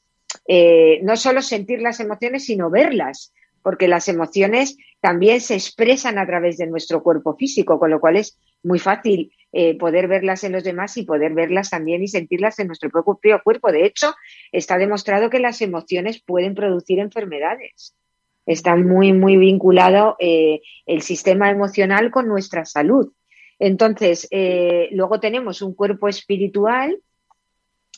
[0.47, 6.25] eh, no solo sentir las emociones, sino verlas, porque las emociones también se expresan a
[6.25, 10.53] través de nuestro cuerpo físico, con lo cual es muy fácil eh, poder verlas en
[10.53, 13.71] los demás y poder verlas también y sentirlas en nuestro propio cuerpo.
[13.71, 14.13] De hecho,
[14.51, 17.95] está demostrado que las emociones pueden producir enfermedades.
[18.45, 23.11] Está muy, muy vinculado eh, el sistema emocional con nuestra salud.
[23.59, 24.29] Entonces,
[24.91, 27.01] luego tenemos un cuerpo espiritual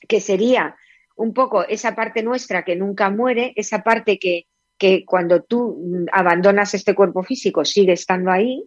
[0.08, 0.76] que sería
[1.16, 6.74] un poco esa parte nuestra que nunca muere, esa parte que, que cuando tú abandonas
[6.74, 8.64] este cuerpo físico sigue estando ahí.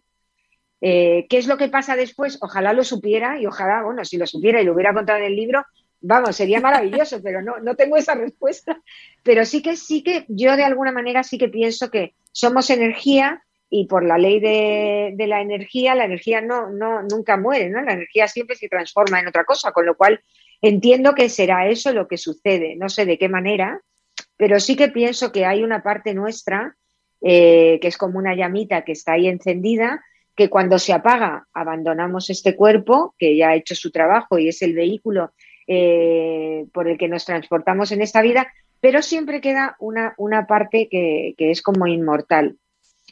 [0.83, 2.39] Eh, ¿Qué es lo que pasa después?
[2.43, 5.37] Ojalá lo supiera y ojalá, bueno, si lo supiera y lo hubiera contado en el
[5.37, 5.65] libro,
[6.03, 8.79] vamos, sería maravilloso, pero no, no tengo esa respuesta.
[9.23, 13.43] Pero sí que, sí que yo de alguna manera sí que pienso que somos energía
[13.71, 17.81] y por la ley de, de, la energía, la energía no, no, nunca muere, ¿no?
[17.81, 20.21] La energía siempre se transforma en otra cosa, con lo cual
[20.63, 23.81] Entiendo que será eso lo que sucede, no sé de qué manera,
[24.37, 26.77] pero sí que pienso que hay una parte nuestra
[27.21, 30.03] eh, que es como una llamita que está ahí encendida,
[30.35, 34.61] que cuando se apaga abandonamos este cuerpo que ya ha hecho su trabajo y es
[34.63, 35.33] el vehículo
[35.69, 40.89] eh, por el que nos transportamos en esta vida, pero siempre queda una, una parte
[40.91, 42.57] que, que, es como inmortal.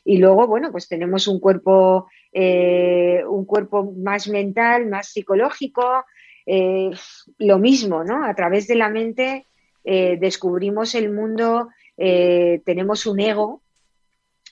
[0.05, 6.05] Y luego, bueno, pues tenemos un cuerpo, eh, un cuerpo más mental, más psicológico,
[6.47, 6.91] eh,
[7.39, 8.25] lo mismo, ¿no?
[8.25, 9.47] A través de la mente
[9.85, 13.61] eh, descubrimos el mundo, tenemos un ego,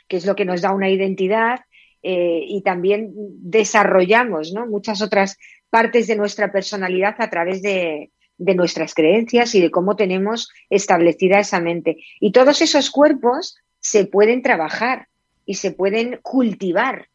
[0.06, 1.60] que es lo que nos da una identidad,
[2.02, 4.66] y también desarrollamos ¿no?
[4.66, 5.38] muchas otras
[5.70, 11.58] partes de nuestra personalidad a través de nuestras creencias y de cómo tenemos establecida esa
[11.58, 11.96] mente.
[12.20, 15.08] Y todos esos cuerpos se pueden trabajar
[15.46, 17.08] y se pueden cultivar.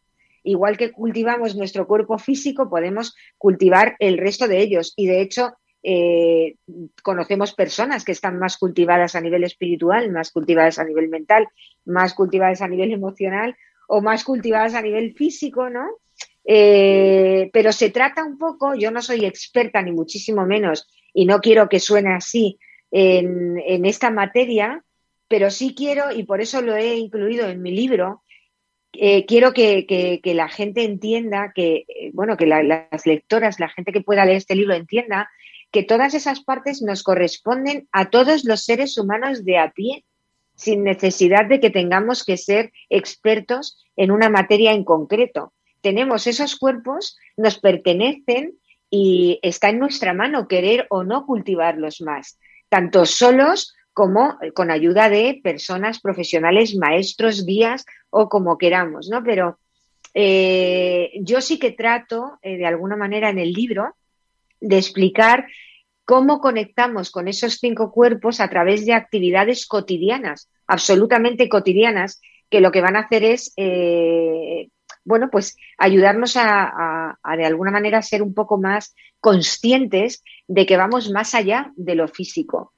[0.43, 4.93] Igual que cultivamos nuestro cuerpo físico, podemos cultivar el resto de ellos.
[4.95, 5.53] Y de hecho,
[5.83, 6.55] eh,
[7.01, 11.47] conocemos personas que están más cultivadas a nivel espiritual, más cultivadas a nivel mental,
[11.85, 13.55] más cultivadas a nivel emocional
[13.87, 15.85] o más cultivadas a nivel físico, ¿no?
[16.45, 21.39] Eh, pero se trata un poco, yo no soy experta ni muchísimo menos y no
[21.39, 22.59] quiero que suene así
[22.91, 24.83] en, esta materia,
[25.27, 28.22] pero sí quiero, y por eso lo he incluido en mi libro,
[28.93, 34.01] eh, quiero que, la gente entienda, que, eh, bueno, que las lectoras, la gente que
[34.01, 35.29] pueda leer este libro entienda
[35.71, 40.05] que todas esas partes nos corresponden a todos los seres humanos de a pie,
[40.55, 45.53] sin necesidad de que tengamos que ser expertos en una materia en concreto.
[45.81, 48.53] Tenemos esos cuerpos, nos pertenecen
[48.91, 52.37] y está en nuestra mano querer o no cultivarlos más,
[52.69, 59.23] tanto solos como con ayuda de personas profesionales, maestros, guías o como queramos, ¿no?
[59.23, 59.59] Pero
[60.13, 63.95] eh, yo sí que trato, eh, de alguna manera, en el libro,
[64.59, 65.45] de explicar
[66.05, 72.71] cómo conectamos con esos cinco cuerpos a través de actividades cotidianas, absolutamente cotidianas, que lo
[72.71, 74.67] que van a hacer es eh,
[75.05, 81.11] bueno, pues ayudarnos a, de alguna manera ser un poco más conscientes de que vamos
[81.11, 82.73] más allá de lo físico.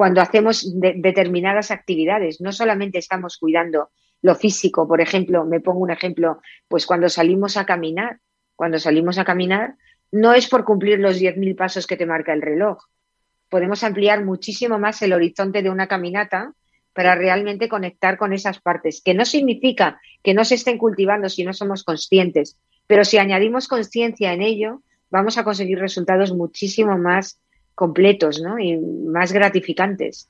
[0.00, 3.90] Cuando hacemos determinadas actividades, no solamente estamos cuidando
[4.22, 8.18] lo físico, por ejemplo, me pongo un ejemplo, pues cuando salimos a caminar,
[8.56, 9.74] cuando salimos a caminar,
[10.10, 12.78] no es por cumplir los 10.000 pasos que te marca el reloj.
[13.50, 16.54] Podemos ampliar muchísimo más el horizonte de una caminata
[16.94, 21.44] para realmente conectar con esas partes, que no significa que no se estén cultivando si
[21.44, 27.38] no somos conscientes, pero si añadimos conciencia en ello, vamos a conseguir resultados muchísimo más
[27.80, 28.58] completos ¿no?
[28.58, 30.28] y más gratificantes.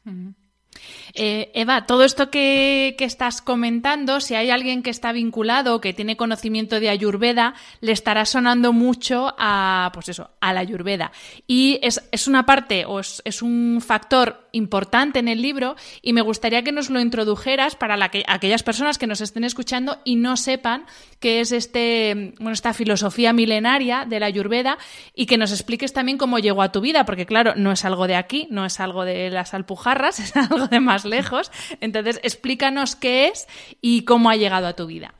[1.15, 6.17] Eh, Eva, todo esto que, estás comentando, si hay alguien que está vinculado, que tiene
[6.17, 11.13] conocimiento de Ayurveda, le estará sonando mucho a, pues eso, a la Ayurveda.
[11.47, 16.63] Y es, una parte o es, un factor importante en el libro y me gustaría
[16.63, 20.87] que nos lo introdujeras para aquellas personas que nos estén escuchando y no sepan
[21.21, 24.79] qué es este, bueno, esta filosofía milenaria de la Ayurveda
[25.15, 28.07] y que nos expliques también cómo llegó a tu vida, porque claro, no es algo
[28.07, 31.51] de aquí, no es algo de las Alpujarras, es algo más lejos.
[31.81, 33.49] Entonces, explícanos qué es
[33.81, 35.15] y cómo ha llegado a tu vida.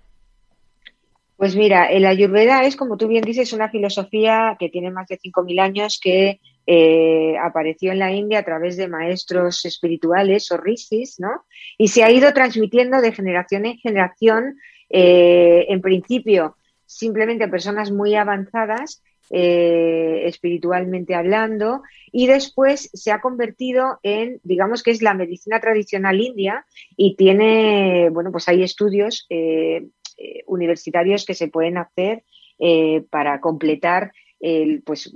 [1.41, 5.19] Pues mira, el Ayurveda es, como tú bien dices, una filosofía que tiene más de
[5.19, 11.19] 5.000 años que eh, apareció en la India a través de maestros espirituales o rishis,
[11.19, 11.47] ¿no?
[11.79, 14.59] Y se ha ido transmitiendo de generación en generación,
[14.91, 24.01] eh, en principio, simplemente personas muy avanzadas eh, espiritualmente hablando, y después se ha convertido
[24.03, 26.67] en, digamos que es la medicina tradicional india
[26.97, 29.87] y tiene, bueno, pues hay estudios eh,
[30.19, 32.25] eh, universitarios que se pueden hacer
[33.09, 34.13] para completar
[34.85, 35.11] pues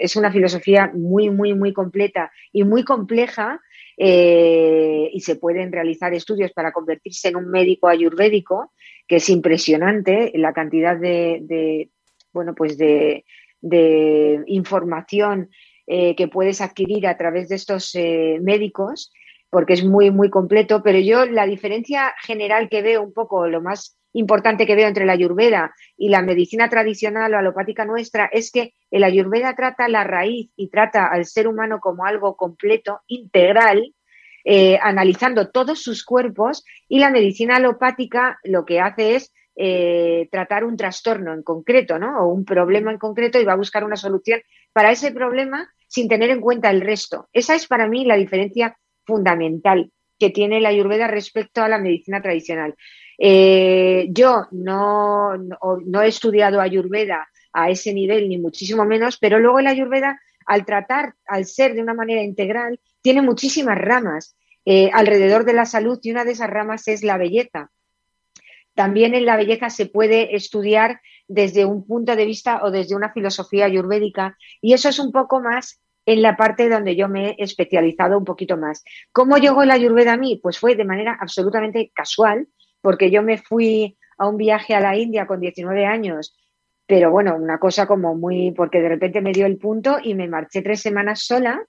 [0.00, 3.62] es una filosofía muy, muy, muy completa y muy compleja
[3.96, 8.72] y se pueden realizar estudios para convertirse en un médico ayurvédico,
[9.08, 11.88] que es impresionante la cantidad de
[12.34, 13.24] bueno, pues de,
[13.64, 15.48] de información
[15.86, 19.10] eh, que puedes adquirir a través de estos eh, médicos,
[19.48, 20.82] porque es muy, muy completo.
[20.82, 25.06] Pero yo la diferencia general que veo, un poco lo más importante que veo entre
[25.06, 30.04] la ayurveda y la medicina tradicional o alopática nuestra, es que el ayurveda trata la
[30.04, 33.94] raíz y trata al ser humano como algo completo, integral,
[34.44, 40.64] eh, analizando todos sus cuerpos, y la medicina alopática lo que hace es eh, tratar
[40.64, 42.18] un trastorno en concreto, ¿no?
[42.20, 44.40] O un problema en concreto y va a buscar una solución
[44.72, 47.28] para ese problema sin tener en cuenta el resto.
[47.32, 52.20] Esa es para mí la diferencia fundamental que tiene la ayurveda respecto a la medicina
[52.20, 52.74] tradicional.
[53.18, 59.60] Eh, yo no, no, he estudiado ayurveda a ese nivel, ni muchísimo menos, pero luego
[59.60, 65.44] la ayurveda, al tratar, al ser de una manera integral, tiene muchísimas ramas eh, alrededor
[65.44, 67.70] de la salud y una de esas ramas es la belleza.
[68.74, 73.12] También en la belleza se puede estudiar desde un punto de vista o desde una
[73.12, 77.36] filosofía ayurvédica y eso es un poco más en la parte donde yo me he
[77.38, 78.84] especializado un poquito más.
[79.12, 80.38] ¿Cómo llegó la Ayurveda a mí?
[80.42, 82.48] Pues fue de manera absolutamente casual,
[82.80, 86.36] porque yo me fui a un viaje a la India con 19 años,
[86.86, 90.28] pero bueno, una cosa como muy, porque de repente me dio el punto y me
[90.28, 91.64] marché tres semanas sola.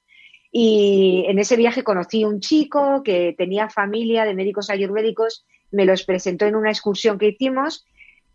[0.51, 6.03] Y en ese viaje conocí un chico que tenía familia de médicos ayurvédicos, me los
[6.03, 7.85] presentó en una excursión que hicimos,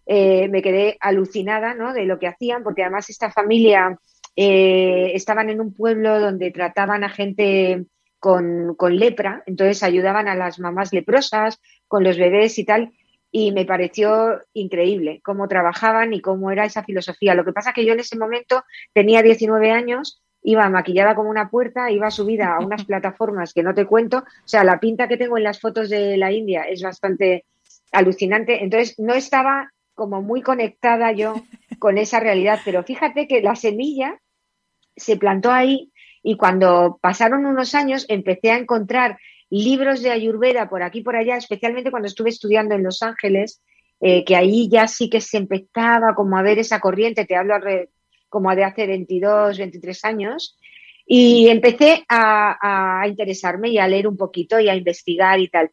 [0.06, 1.92] eh, me quedé alucinada ¿no?
[1.92, 3.98] de lo que hacían, porque además esta familia
[4.36, 7.86] eh, estaban en un pueblo donde trataban a gente
[8.18, 12.92] con, con, lepra, entonces ayudaban a las mamás leprosas, con los bebés y tal,
[13.32, 17.34] y me pareció increíble cómo trabajaban y cómo era esa filosofía.
[17.34, 21.50] Lo que pasa que yo en ese momento tenía 19 años, iba maquillada como una
[21.50, 25.16] puerta, iba subida a unas plataformas que no te cuento, o sea, la pinta que
[25.16, 27.44] tengo en las fotos de la India es bastante
[27.92, 31.34] alucinante, entonces no estaba como muy conectada yo
[31.78, 34.18] con esa realidad, pero fíjate que la semilla
[34.96, 40.82] se plantó ahí y cuando pasaron unos años empecé a encontrar libros de Ayurveda por
[40.82, 43.62] aquí y por allá, especialmente cuando estuve estudiando en Los Ángeles,
[44.00, 47.54] eh, que ahí ya sí que se empezaba como a ver esa corriente, te hablo
[48.30, 50.56] como de hace 22, 23 años,
[51.04, 55.70] y empecé a, interesarme y a leer un poquito y a investigar y tal.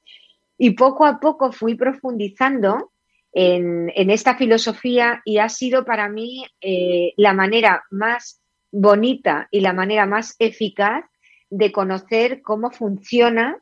[0.58, 2.92] Y poco a poco fui profundizando
[3.32, 8.42] en, esta filosofía y ha sido para mí eh, la manera más
[8.72, 11.06] bonita y la manera más eficaz
[11.50, 13.62] de conocer cómo funciona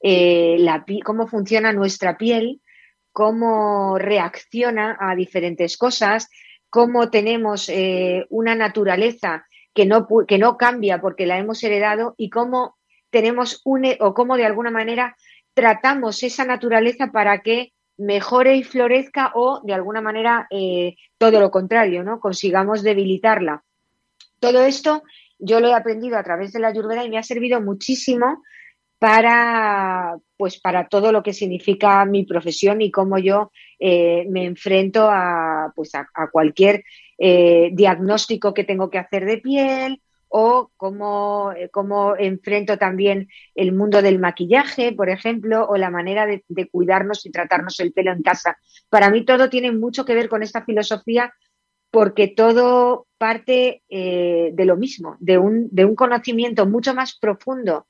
[0.00, 2.60] eh, la, cómo funciona nuestra piel,
[3.12, 6.28] cómo reacciona a diferentes cosas,
[6.70, 12.30] cómo tenemos eh, una naturaleza que no, que no cambia porque la hemos heredado y
[12.30, 12.76] cómo
[13.10, 15.16] tenemos un, o cómo de alguna manera
[15.54, 21.50] tratamos esa naturaleza para que mejore y florezca o de alguna manera eh, todo lo
[21.50, 22.20] contrario, ¿no?
[22.20, 23.64] Consigamos debilitarla.
[24.38, 25.02] Todo esto
[25.38, 28.42] yo lo he aprendido a través de la ayurveda y me ha servido muchísimo
[28.98, 35.08] para, pues, para todo lo que significa mi profesión y cómo yo eh, me enfrento
[35.10, 36.84] a, pues, a, cualquier
[37.18, 43.72] eh, diagnóstico que tengo que hacer de piel o cómo, eh, cómo, enfrento también el
[43.72, 48.22] mundo del maquillaje, por ejemplo, o la manera de, cuidarnos y tratarnos el pelo en
[48.22, 48.58] casa.
[48.88, 51.32] Para mí todo tiene mucho que ver con esta filosofía
[51.90, 57.86] porque todo parte de lo mismo, de un, de un conocimiento mucho más profundo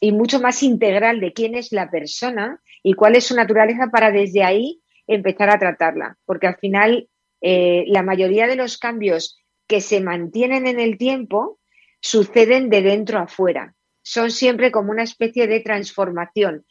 [0.00, 4.12] y mucho más integral de quién es la persona y cuál es su naturaleza para
[4.12, 4.79] desde ahí
[5.14, 6.16] empezar a tratarla.
[6.24, 7.08] Porque al final
[7.40, 11.58] eh, la mayoría de los cambios que se mantienen en el tiempo
[12.00, 13.74] suceden de dentro a fuera.
[14.02, 16.64] Son siempre como una especie de transformación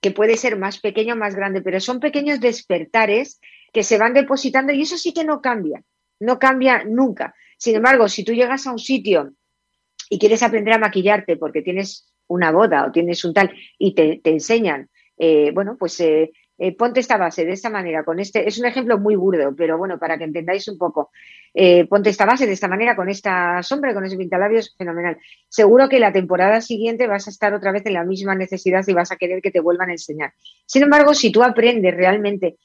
[0.00, 3.40] que puede ser más pequeño o más grande, pero son pequeños despertares
[3.72, 5.82] que se van depositando y eso sí que no cambia,
[6.20, 7.34] no cambia nunca.
[7.56, 9.32] Sin embargo, si tú llegas a un sitio
[10.08, 14.20] y quieres aprender a maquillarte porque tienes una boda o tienes un tal y te,
[14.24, 18.58] enseñan, eh, bueno, pues eh, eh, ponte esta base de esta manera, con este, es
[18.58, 21.10] un ejemplo muy burdo, pero bueno, para que entendáis un poco,
[21.88, 25.16] ponte esta base de esta manera, con esta sombra, con ese pintalabios, fenomenal.
[25.48, 28.92] Seguro que la temporada siguiente vas a estar otra vez en la misma necesidad y
[28.92, 30.32] vas a querer que te vuelvan a enseñar.
[30.66, 32.56] Sin embargo, si tú aprendes realmente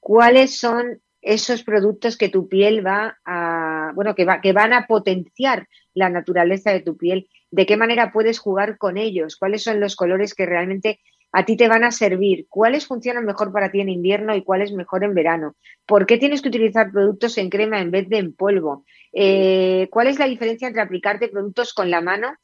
[0.00, 4.86] cuáles son esos productos que tu piel va a, bueno, que, va, que van a
[4.88, 9.78] potenciar la naturaleza de tu piel, de qué manera puedes jugar con ellos, cuáles son
[9.78, 10.98] los colores que realmente
[11.32, 14.72] a ti te van a servir, cuáles funcionan mejor para ti en invierno y cuáles
[14.72, 18.34] mejor en verano, por qué tienes que utilizar productos en crema en vez de en
[18.34, 22.34] polvo, eh, cuál es la diferencia entre aplicarte productos con la mano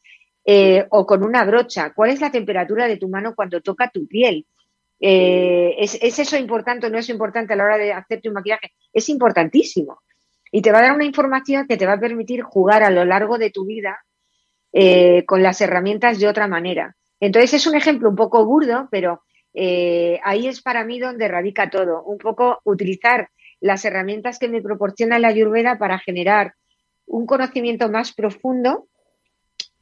[0.44, 4.06] eh, o con una brocha, cuál es la temperatura de tu mano cuando toca tu
[4.06, 4.46] piel.
[5.00, 8.34] Eh, ¿es, ¿Es eso importante o no es importante a la hora de hacerte un
[8.34, 8.72] maquillaje?
[8.92, 10.00] Es importantísimo.
[10.50, 13.04] Y te va a dar una información que te va a permitir jugar a lo
[13.04, 14.02] largo de tu vida
[15.26, 16.97] con las herramientas de otra manera.
[17.20, 19.22] Entonces es un ejemplo un poco burdo, pero
[19.54, 22.02] eh, ahí es para mí donde radica todo.
[22.04, 26.54] Un poco utilizar las herramientas que me proporciona la Ayurveda para generar
[27.06, 28.86] un conocimiento más profundo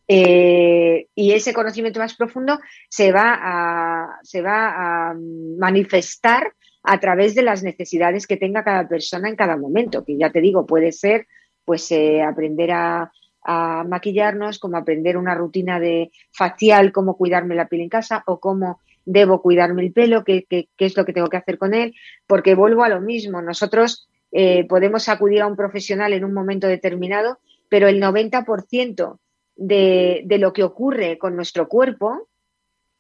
[0.09, 5.15] eh, y ese conocimiento más profundo se va a, se va a
[5.59, 6.53] manifestar
[6.85, 10.41] a través de las necesidades que tenga cada persona en cada momento, que ya te
[10.41, 11.27] digo, puede ser
[11.65, 11.93] pues
[12.25, 13.11] aprender a,
[13.47, 18.41] a maquillarnos, como aprender una rutina de facial, cómo cuidarme la piel en casa o
[18.41, 21.95] cómo debo cuidarme el pelo, qué, qué, es lo que tengo que hacer con él,
[22.27, 23.41] porque vuelvo a lo mismo.
[23.41, 27.39] Nosotros eh, podemos acudir a un profesional en un momento determinado,
[27.69, 29.19] pero el 90%
[29.55, 32.29] de, de lo que ocurre con nuestro cuerpo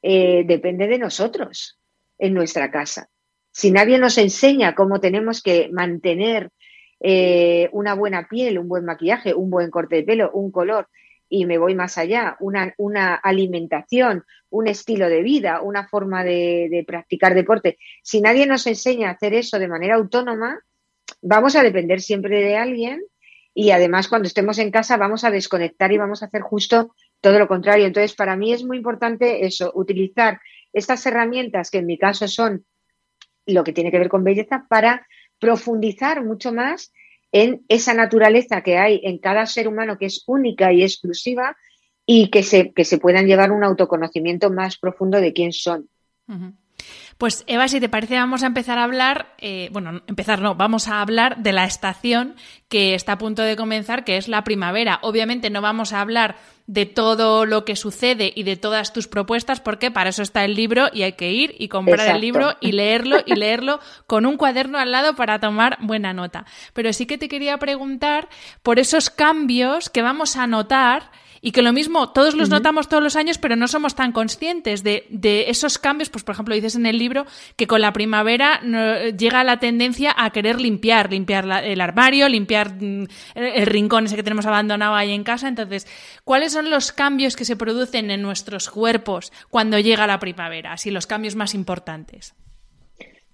[0.00, 1.80] eh, depende de nosotros
[2.18, 3.08] en nuestra casa.
[3.50, 6.52] Si nadie nos enseña cómo tenemos que mantener
[7.00, 10.88] eh, una buena piel, un buen maquillaje, un buen corte de pelo, un color,
[11.28, 16.68] y me voy más allá, una, una alimentación, un estilo de vida, una forma de,
[16.70, 17.78] de, practicar deporte.
[18.02, 20.60] Si nadie nos enseña a hacer eso de manera autónoma,
[21.22, 23.02] vamos a depender siempre de alguien
[23.58, 27.38] y además cuando estemos en casa vamos a desconectar y vamos a hacer justo todo
[27.38, 27.86] lo contrario.
[27.86, 30.40] Entonces, para mí es muy importante eso, utilizar
[30.72, 32.66] estas herramientas que en mi caso son
[33.46, 35.06] lo que tiene que ver con belleza para
[35.38, 36.92] profundizar mucho más
[37.32, 41.56] en esa naturaleza que hay en cada ser humano que es única y exclusiva
[42.06, 45.88] y que se, que se puedan llevar un autoconocimiento más profundo de quién son.
[47.18, 50.86] Pues Eva, si te parece, vamos a empezar a hablar, eh, bueno, empezar no, vamos
[50.86, 52.36] a hablar de la estación
[52.68, 54.98] que está a punto de comenzar, que es la primavera.
[55.00, 56.36] Obviamente no vamos a hablar
[56.66, 60.54] de todo lo que sucede y de todas tus propuestas, porque para eso está el
[60.54, 64.36] libro y hay que ir y comprar el libro y leerlo y leerlo con un
[64.36, 66.44] cuaderno al lado para tomar buena nota.
[66.74, 68.28] Pero sí que te quería preguntar
[68.62, 71.10] por esos cambios que vamos a notar
[71.40, 74.82] y que lo mismo todos los notamos todos los años, pero no somos tan conscientes
[74.82, 75.06] de,
[75.48, 76.10] esos cambios.
[76.10, 77.26] Pues, por ejemplo, dices en el libro
[77.56, 78.60] que con la primavera
[79.16, 84.22] llega la tendencia a querer limpiar, limpiar el armario, limpiar mm, el, rincón ese que
[84.22, 85.48] tenemos abandonado ahí en casa.
[85.48, 85.86] Entonces,
[86.24, 90.72] ¿cuáles son los cambios que se producen en nuestros cuerpos cuando llega la primavera?
[90.72, 92.34] Así, los cambios más importantes.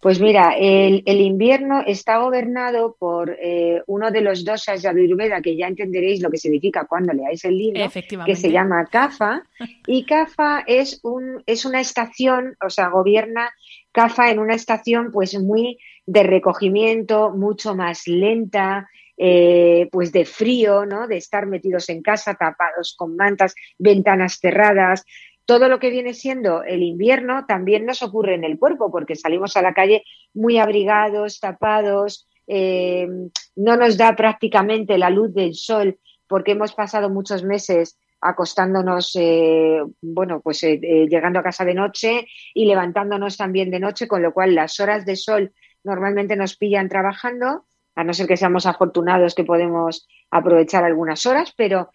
[0.03, 5.57] Pues mira, el, invierno está gobernado por eh, uno de los dosas de Ayurveda, que
[5.57, 7.85] ya entenderéis lo que significa cuando leáis el libro,
[8.27, 9.45] que se llama Kafa.
[9.87, 13.53] Y Kafa es, un, es una estación, o sea, gobierna
[13.93, 20.85] Kafa en una estación pues muy de recogimiento, mucho más lenta, eh, pues de frío,
[20.85, 21.07] ¿no?
[21.07, 25.05] De estar metidos en casa, tapados con mantas, ventanas cerradas,
[25.45, 29.57] todo lo que viene siendo el invierno también nos ocurre en el cuerpo, porque salimos
[29.57, 33.09] a la calle muy abrigados, tapados, eh,
[33.57, 39.83] no nos da prácticamente la luz del sol, porque hemos pasado muchos meses acostándonos, eh,
[40.01, 40.79] bueno, pues eh,
[41.09, 45.05] llegando a casa de noche y levantándonos también de noche, con lo cual las horas
[45.05, 47.67] de sol normalmente nos pillan trabajando,
[47.97, 51.91] a no ser que seamos afortunados que podemos aprovechar algunas horas, pero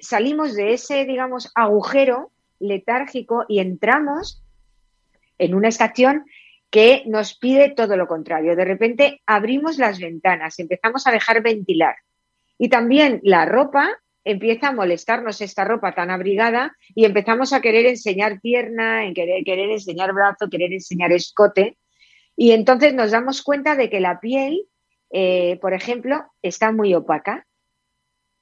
[0.00, 4.42] salimos de ese, digamos, agujero letárgico y entramos
[5.38, 6.24] en una estación
[6.70, 8.54] que nos pide todo lo contrario.
[8.54, 11.96] De repente abrimos las ventanas, empezamos a dejar ventilar.
[12.58, 13.90] Y también la ropa
[14.22, 19.42] empieza a molestarnos esta ropa tan abrigada y empezamos a querer enseñar pierna, en querer,
[19.44, 21.78] querer enseñar brazo, querer enseñar escote.
[22.36, 24.66] Y entonces nos damos cuenta de que la piel,
[25.10, 27.46] eh, por ejemplo, está muy opaca.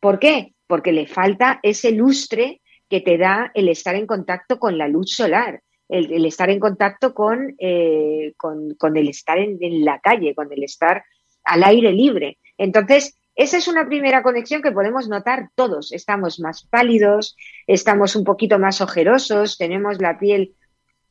[0.00, 0.54] ¿Por qué?
[0.66, 5.14] Porque le falta ese lustre que te da el estar en contacto con la luz
[5.14, 10.64] solar, el, estar en contacto con, eh, con, el estar en, la calle, con el
[10.64, 11.04] estar
[11.44, 12.38] al aire libre.
[12.58, 15.92] Entonces, esa es una primera conexión que podemos notar todos.
[15.92, 17.36] Estamos más pálidos,
[17.66, 20.54] estamos un poquito más ojerosos, tenemos la piel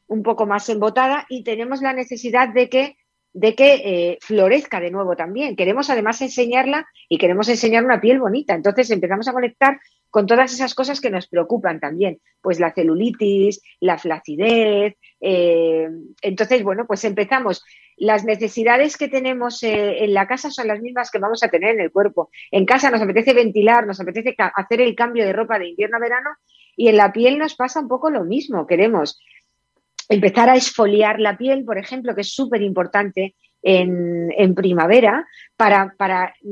[0.08, 2.97] un poco más embotada y tenemos la necesidad de que
[3.38, 5.56] de que eh, florezca de nuevo también.
[5.56, 8.56] Queremos además enseñarla y queremos enseñar una piel bonita.
[8.56, 9.80] Entonces empezamos a conectar
[10.10, 14.96] con todas esas cosas que nos preocupan también, pues la celulitis, la flacidez.
[15.22, 15.88] Eh,
[16.24, 17.64] entonces, bueno, pues empezamos.
[17.96, 21.76] Las necesidades que tenemos eh, en la casa son las mismas que vamos a tener
[21.76, 22.32] en el cuerpo.
[22.50, 26.00] En casa nos apetece ventilar, nos apetece hacer el cambio de ropa de invierno a
[26.00, 26.30] verano
[26.76, 28.66] y en la piel nos pasa un poco lo mismo.
[28.66, 29.20] Queremos
[30.10, 35.28] empezar a esfoliar la piel, por ejemplo, que es súper importante en, primavera,
[35.58, 35.94] para,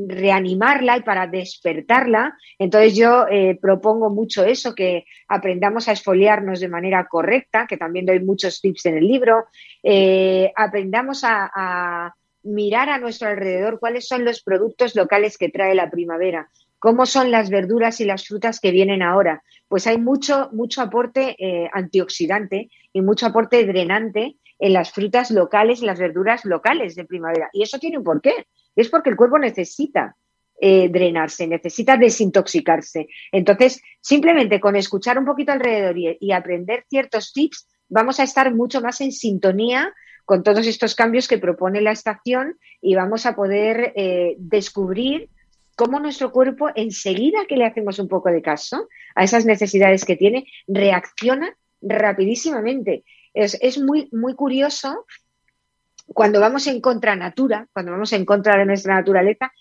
[0.08, 2.36] reanimarla y para despertarla.
[2.60, 8.06] Entonces yo eh, propongo mucho eso, que aprendamos a esfoliarnos de manera correcta, que también
[8.06, 9.46] doy muchos tips en el libro,
[9.84, 15.90] eh, aprendamos a mirar a nuestro alrededor cuáles son los productos locales que trae la
[15.90, 16.50] primavera,
[16.86, 19.42] ¿Cómo son las verduras y las frutas que vienen ahora?
[19.68, 25.82] Pues hay mucho, mucho aporte eh, antioxidante y mucho aporte drenante en las frutas locales
[25.82, 27.50] y las verduras locales de primavera.
[27.54, 28.46] Y eso tiene un porqué.
[28.76, 30.16] Es porque el cuerpo necesita
[30.62, 33.08] eh, drenarse, necesita desintoxicarse.
[33.32, 38.80] Entonces, simplemente con escuchar un poquito alrededor y, aprender ciertos tips, vamos a estar mucho
[38.80, 39.92] más en sintonía
[40.24, 45.32] con todos estos cambios que propone la estación y vamos a poder eh, descubrir
[45.76, 50.16] cómo nuestro cuerpo, enseguida que le hacemos un poco de caso a esas necesidades que
[50.16, 53.04] tiene, reacciona rapidísimamente.
[53.34, 55.06] Es, muy, muy curioso
[56.08, 59.52] cuando vamos en contra natura, cuando vamos en contra de nuestra naturaleza,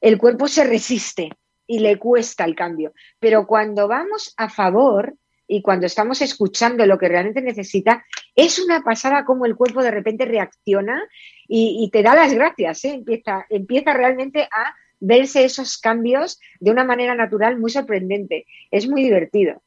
[0.00, 1.30] el cuerpo se resiste
[1.66, 2.92] y le cuesta el cambio.
[3.18, 5.14] Pero cuando vamos a favor
[5.48, 8.04] y cuando estamos escuchando lo que realmente necesita,
[8.34, 11.02] es una pasada como el cuerpo de repente reacciona
[11.48, 12.94] y, te da las gracias, ¿eh?
[12.94, 18.46] empieza, empieza realmente a verse esos cambios de una manera natural muy sorprendente.
[18.70, 19.62] Es muy divertido.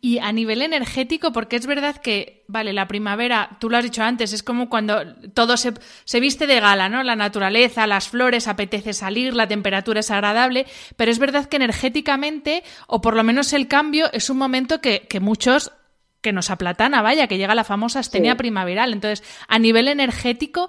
[0.00, 4.02] Y a nivel energético, porque es verdad que, vale, la primavera, tú lo has dicho
[4.02, 5.02] antes, es como cuando
[5.34, 5.72] todo se,
[6.04, 7.02] se, viste de gala, ¿no?
[7.02, 12.62] La naturaleza, las flores, apetece salir, la temperatura es agradable, pero es verdad que energéticamente,
[12.86, 15.72] o por lo menos el cambio, es un momento que, que muchos
[16.20, 18.92] que nos aplatana, vaya, que llega la famosa astenia primaveral.
[18.92, 20.68] Entonces, a nivel energético,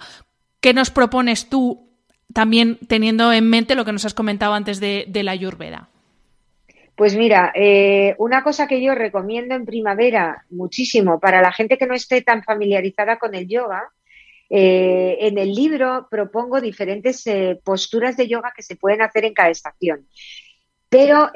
[0.62, 1.87] ¿qué nos propones tú
[2.34, 5.90] también teniendo en mente lo que nos has comentado antes de, la Ayurveda?
[6.96, 11.86] Pues mira, eh, una cosa que yo recomiendo en primavera muchísimo para la gente que
[11.86, 13.84] no esté tan familiarizada con el yoga,
[14.50, 19.34] eh, en el libro propongo diferentes eh, posturas de yoga que se pueden hacer en
[19.34, 20.08] cada estación.
[20.90, 21.32] Pero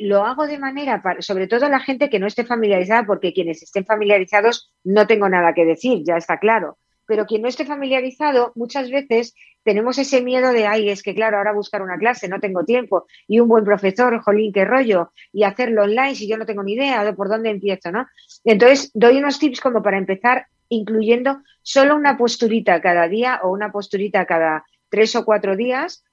[0.00, 3.86] lo hago de manera, sobre todo la gente que no esté familiarizada, porque quienes estén
[3.86, 6.76] familiarizados no tengo nada que decir, ya está claro
[7.06, 11.38] pero quien no esté familiarizado, muchas veces tenemos ese miedo de, ay, es que claro,
[11.38, 15.44] ahora buscar una clase, no tengo tiempo, y un buen profesor, jolín, qué rollo, y
[15.44, 18.06] hacerlo online si yo no tengo ni idea de por dónde empiezo, ¿no?
[18.44, 23.70] Entonces, doy unos tips como para empezar incluyendo solo una posturita cada día o una
[23.70, 26.04] posturita cada tres o cuatro días,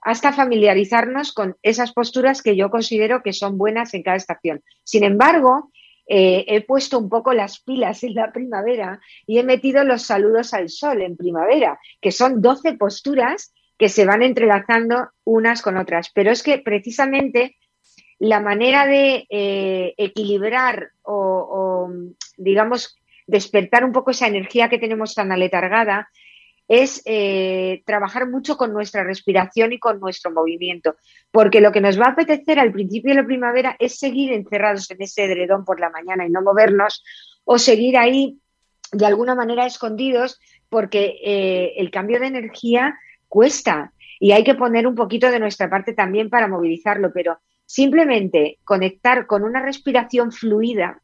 [0.00, 4.62] hasta familiarizarnos con esas posturas que yo considero que son buenas en cada estación.
[4.84, 5.70] Sin embargo,
[6.08, 10.54] eh, he puesto un poco las pilas en la primavera y he metido los saludos
[10.54, 16.10] al sol en primavera, que son 12 posturas que se van entrelazando unas con otras.
[16.14, 17.56] Pero es que precisamente
[18.18, 21.88] la manera de eh, equilibrar o,
[22.36, 26.08] digamos, despertar un poco esa energía que tenemos tan aletargada
[26.68, 30.96] es eh, trabajar mucho con nuestra respiración y con nuestro movimiento,
[31.30, 34.90] porque lo que nos va a apetecer al principio de la primavera es seguir encerrados
[34.90, 37.02] en ese edredón por la mañana y no movernos,
[37.44, 38.38] o seguir ahí
[38.92, 40.38] de alguna manera escondidos,
[40.68, 42.98] porque eh, el cambio de energía
[43.28, 48.58] cuesta y hay que poner un poquito de nuestra parte también para movilizarlo, pero simplemente
[48.64, 51.02] conectar con una respiración fluida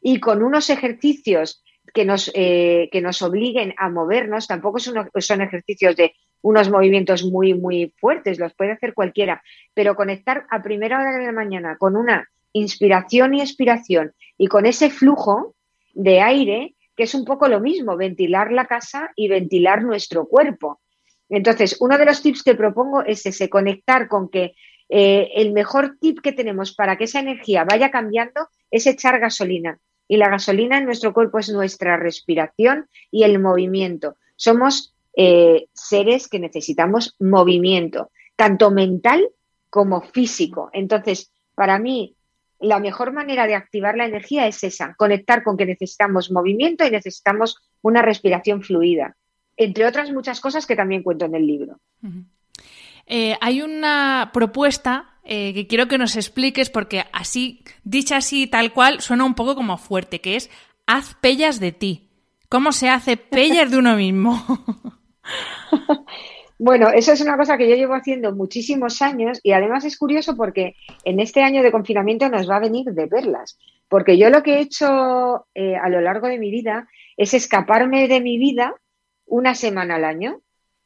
[0.00, 1.62] y con unos ejercicios
[1.92, 7.24] que nos, eh, que nos obliguen a movernos, tampoco son, son ejercicios de unos movimientos
[7.24, 9.42] muy, muy fuertes, los puede hacer cualquiera,
[9.74, 14.66] pero conectar a primera hora de la mañana con una inspiración y expiración y con
[14.66, 15.54] ese flujo
[15.94, 20.80] de aire, que es un poco lo mismo, ventilar la casa y ventilar nuestro cuerpo.
[21.28, 24.54] Entonces, uno de los tips que propongo es ese, conectar con que
[24.88, 29.78] eh, el mejor tip que tenemos para que esa energía vaya cambiando es echar gasolina.
[30.08, 34.16] Y la gasolina en nuestro cuerpo es nuestra respiración y el movimiento.
[34.36, 39.28] Somos eh, seres que necesitamos movimiento, tanto mental
[39.70, 40.70] como físico.
[40.72, 42.14] Entonces, para mí,
[42.60, 46.90] la mejor manera de activar la energía es esa, conectar con que necesitamos movimiento y
[46.90, 49.16] necesitamos una respiración fluida,
[49.56, 51.78] entre otras muchas cosas que también cuento en el libro.
[53.06, 58.72] Eh, hay una propuesta eh, que quiero que nos expliques porque así, dicha así tal
[58.72, 60.50] cual, suena un poco como fuerte, que es
[60.86, 62.08] haz pellas de ti.
[62.48, 64.42] ¿Cómo se hace pellas de uno mismo?
[66.58, 70.36] Bueno, eso es una cosa que yo llevo haciendo muchísimos años y además es curioso
[70.36, 70.74] porque
[71.04, 73.58] en este año de confinamiento nos va a venir de perlas.
[73.88, 78.08] Porque yo lo que he hecho eh, a lo largo de mi vida es escaparme
[78.08, 78.74] de mi vida
[79.26, 80.40] una semana al año.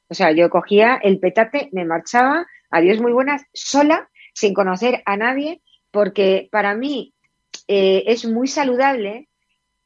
[0.09, 5.17] O sea, yo cogía el petate, me marchaba, adiós muy buenas, sola sin conocer a
[5.17, 7.15] nadie, porque para mí
[7.69, 9.29] eh, es muy saludable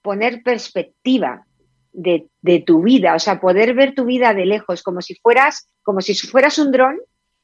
[0.02, 1.46] poner perspectiva
[1.92, 2.28] de,
[2.66, 6.14] tu vida, o sea, poder ver tu vida de lejos, como si fueras, como si
[6.14, 6.98] fueras un dron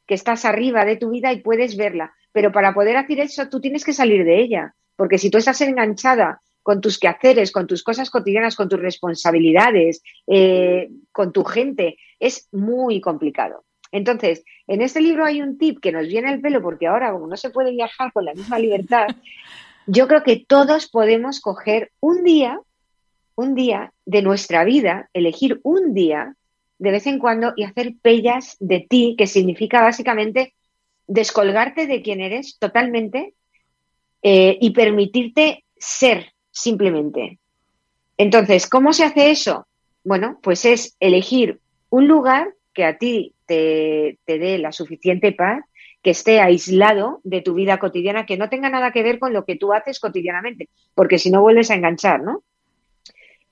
[0.06, 2.12] que estás arriba de tu vida y puedes verla.
[2.32, 5.60] Pero para poder hacer eso, tú tienes que salir de ella, porque si tú estás
[5.60, 11.96] enganchada con tus quehaceres, con tus cosas cotidianas, con tus responsabilidades, eh, con tu gente,
[12.18, 13.64] es muy complicado.
[13.92, 17.26] Entonces, en este libro hay un tip que nos viene al pelo porque ahora, como
[17.26, 19.06] no se puede viajar con la misma libertad,
[19.86, 22.60] yo creo que todos podemos coger un día,
[23.34, 26.36] un día de nuestra vida, elegir un día
[26.78, 30.54] de vez en cuando y hacer pellas de ti, que significa básicamente
[31.06, 33.34] descolgarte de quien eres totalmente
[34.22, 37.38] eh, y permitirte ser simplemente.
[38.16, 39.66] Entonces, ¿cómo se hace eso?
[40.04, 41.60] Bueno, pues es elegir
[41.90, 45.62] un lugar que a ti te, dé la suficiente paz,
[46.00, 49.44] que esté aislado de tu vida cotidiana, que no tenga nada que ver con lo
[49.44, 52.42] que tú haces cotidianamente, porque si no vuelves a enganchar, ¿no?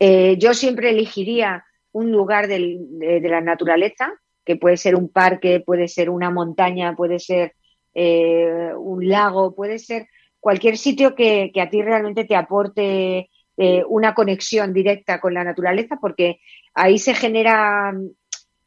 [0.01, 1.62] Eh, yo siempre elegiría
[1.93, 4.14] un lugar de, la naturaleza,
[4.47, 7.53] que puede ser un parque, puede ser una montaña, puede ser
[7.93, 10.07] eh, un lago, puede ser
[10.41, 15.99] cualquier sitio que, a ti realmente te aporte eh, una conexión directa con la naturaleza,
[16.01, 16.41] porque
[16.72, 17.93] ahí se genera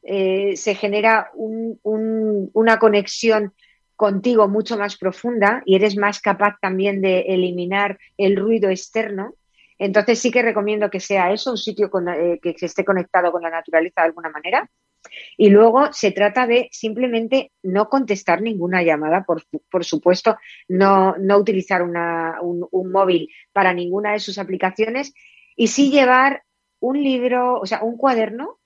[0.03, 3.53] eh, se genera una conexión
[3.95, 9.35] contigo mucho más profunda y eres más capaz también de eliminar el ruido externo.
[9.77, 13.49] Entonces sí que recomiendo que sea eso, un sitio eh, que esté conectado con la
[13.49, 14.69] naturaleza de alguna manera.
[15.37, 20.37] Y luego se trata de simplemente no contestar ninguna llamada, por, supuesto,
[20.67, 25.13] no, utilizar un, móvil para ninguna de sus aplicaciones
[25.55, 26.43] y sí llevar
[26.79, 28.59] un libro, o sea, un cuaderno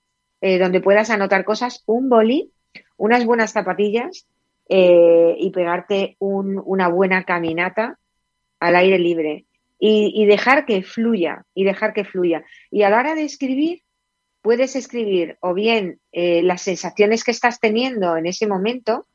[0.48, 2.52] eh, donde puedas anotar cosas, un boli,
[2.98, 4.28] unas buenas zapatillas
[4.70, 7.98] eh, y pegarte una buena caminata
[8.60, 9.46] al aire libre
[9.80, 12.46] y, dejar que fluya, y dejar que fluya.
[12.70, 13.82] Y a la hora de escribir,
[14.44, 19.08] puedes escribir o bien eh, las sensaciones que estás teniendo en ese momento,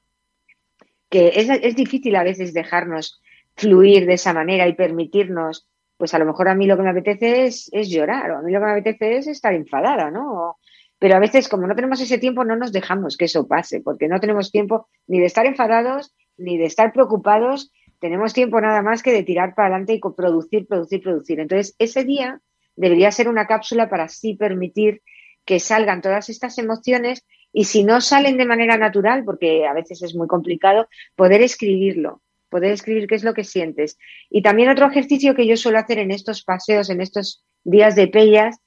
[1.11, 3.23] que es, difícil a veces dejarnos
[3.55, 6.91] fluir de esa manera y permitirnos, pues a lo mejor a mí lo que me
[6.91, 10.57] apetece es, llorar, o a mí lo que me apetece es estar enfadada, ¿no?
[11.01, 14.07] Pero a veces como no tenemos ese tiempo no nos dejamos que eso pase, porque
[14.07, 19.03] no tenemos tiempo ni de estar enfadados, ni de estar preocupados, tenemos tiempo nada más
[19.03, 21.41] que de tirar para adelante y producir, producir, producir.
[21.41, 22.41] Entonces, ese día
[22.77, 25.01] debería ser una cápsula para así permitir
[25.47, 30.03] que salgan todas estas emociones y si no salen de manera natural, porque a veces
[30.03, 30.87] es muy complicado,
[31.17, 33.99] poder escribirlo, poder escribir qué es lo que sientes.
[34.29, 38.07] Y también otro ejercicio que yo suelo hacer en estos paseos, en estos días de
[38.07, 38.59] pellas,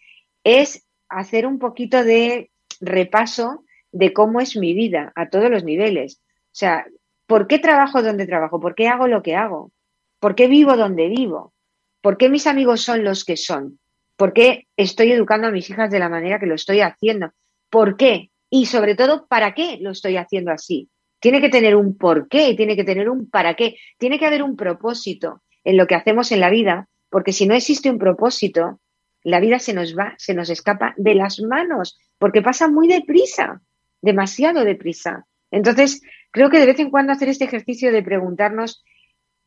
[0.44, 6.22] es hacer un poquito de repaso de cómo es mi vida a todos los niveles.
[6.28, 6.86] O sea,
[7.28, 8.60] ¿por qué trabajo donde trabajo?
[8.60, 9.72] ¿Por qué hago lo que hago?
[10.20, 11.54] ¿Por qué vivo donde vivo?
[12.02, 13.80] ¿Por qué mis amigos son los que son?
[14.18, 17.32] ¿Por qué estoy educando a mis hijas de la manera que lo estoy haciendo?
[17.70, 18.32] ¿Por qué?
[18.50, 20.90] Y sobre todo, ¿para qué lo estoy haciendo así?
[21.20, 24.44] Tiene que tener un por qué, tiene que tener un para qué, tiene que haber
[24.44, 28.80] un propósito en lo que hacemos en la vida, porque si no existe un propósito,
[29.24, 33.62] la vida se nos va, se nos escapa de las manos, porque pasa muy deprisa,
[34.02, 35.26] demasiado deprisa.
[35.52, 36.02] Entonces,
[36.32, 38.84] creo que de vez en cuando hacer este ejercicio de preguntarnos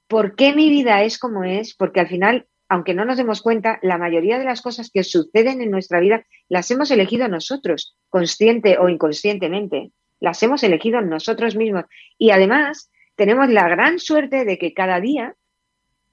[0.06, 3.78] por qué mi vida es como es, porque al final aunque no nos demos cuenta,
[3.82, 8.78] la mayoría de las cosas que suceden en nuestra vida las hemos elegido nosotros, consciente
[8.78, 9.92] o inconscientemente.
[10.18, 11.84] Las hemos elegido nosotros mismos.
[12.18, 15.34] Y además, tenemos la gran suerte de que cada día,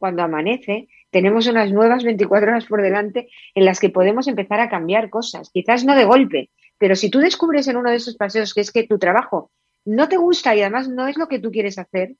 [0.03, 4.67] cuando amanece, tenemos unas nuevas 24 horas por delante en las que podemos empezar a
[4.69, 5.49] cambiar cosas.
[5.49, 8.73] Quizás no de golpe, pero si tú descubres en uno de esos paseos que es
[8.73, 9.53] que tu trabajo
[9.85, 12.17] no te gusta y además no es lo que tú quieres hacer,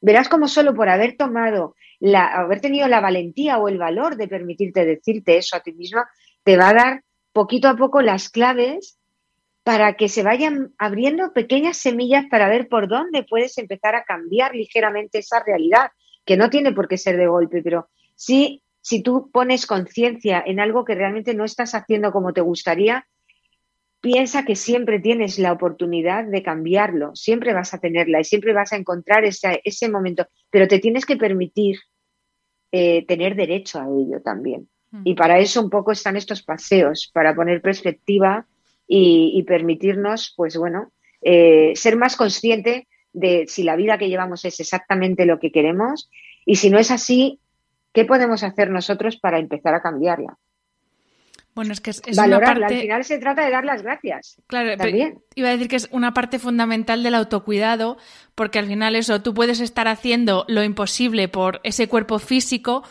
[0.00, 1.74] verás como solo por haber tomado
[2.14, 6.08] haber tenido la valentía o el valor de permitirte decirte eso a ti misma,
[6.42, 7.02] te va a dar
[7.34, 8.98] poquito a poco las claves
[9.62, 14.54] para que se vayan abriendo pequeñas semillas para ver por dónde puedes empezar a cambiar
[14.54, 15.90] ligeramente esa realidad,
[16.26, 20.60] que no tiene por qué ser de golpe, pero sí, si tú pones conciencia en
[20.60, 23.06] algo que realmente no estás haciendo como te gustaría,
[24.00, 28.72] piensa que siempre tienes la oportunidad de cambiarlo, siempre vas a tenerla y siempre vas
[28.72, 31.78] a encontrar ese, ese momento, pero te tienes que permitir
[32.72, 34.68] eh, tener derecho a ello también.
[34.90, 35.02] Mm.
[35.04, 38.46] Y para eso un poco están estos paseos, para poner perspectiva
[38.88, 42.86] y, permitirnos, pues bueno, eh, ser más consciente
[43.16, 46.10] de si la vida que llevamos es exactamente lo que queremos
[46.44, 47.40] y si no es así,
[47.92, 50.36] ¿qué podemos hacer nosotros para empezar a cambiarla?
[51.54, 52.66] Bueno, es que es, Valorarla.
[52.66, 54.36] Al final se trata de dar las gracias.
[54.46, 55.20] Claro, también.
[55.34, 57.96] iba a decir que es una parte fundamental del autocuidado,
[58.34, 62.84] porque al final eso, tú puedes estar haciendo lo imposible por ese cuerpo físico,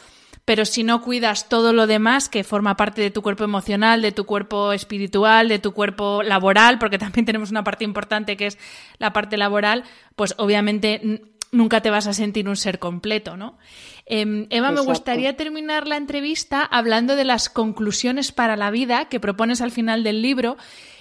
[0.46, 4.12] pero si no cuidas todo lo demás que forma parte de tu cuerpo emocional, de
[4.12, 8.58] tu cuerpo espiritual, de tu cuerpo laboral, porque también tenemos una parte importante que es
[9.00, 9.84] la parte laboral,
[10.16, 11.22] pues obviamente
[11.52, 13.58] nunca te vas a sentir un ser completo, ¿no?
[14.06, 19.20] Em, Eva, me gustaría terminar la entrevista hablando de las conclusiones para la vida que
[19.20, 20.58] propones al final del libro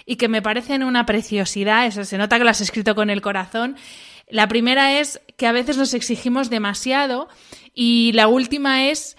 [0.06, 3.20] y que me parecen una preciosidad, eso se nota que lo has escrito con el
[3.20, 3.76] corazón.
[4.28, 7.28] La primera es que a veces nos exigimos demasiado
[7.74, 9.16] y la última es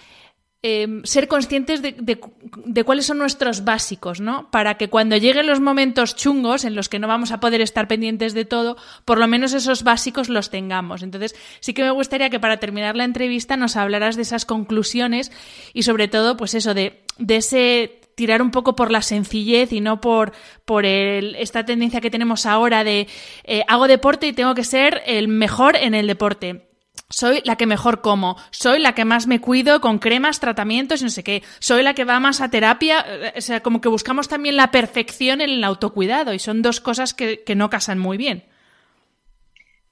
[0.68, 4.50] Em, ser conscientes de, cuáles son nuestros básicos, ¿no?
[4.50, 7.86] Para que cuando lleguen los momentos chungos en los que no vamos a poder estar
[7.86, 11.04] pendientes de todo, por lo menos esos básicos los tengamos.
[11.04, 15.30] Entonces, sí que me gustaría que para terminar la entrevista nos hablaras de esas conclusiones
[15.72, 20.00] y sobre todo, pues eso, de, ese tirar un poco por la sencillez y no
[20.00, 20.32] por,
[20.64, 23.06] por esta tendencia que tenemos ahora de
[23.44, 26.66] eh, hago deporte y tengo que ser el mejor en el deporte
[27.08, 31.04] soy la que mejor como, soy la que más me cuido con cremas, tratamientos y
[31.04, 33.88] no sé qué, soy la que va más a terapia, eh, o sea, como que
[33.88, 38.16] buscamos también la perfección en el autocuidado y son dos cosas que, no casan muy
[38.16, 38.44] bien.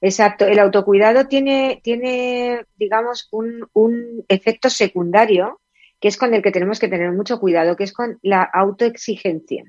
[0.01, 5.61] Exacto, el autocuidado tiene, tiene digamos, un, un efecto secundario
[6.05, 9.63] que es con el que tenemos que tener mucho cuidado, que es con la autoexigencia.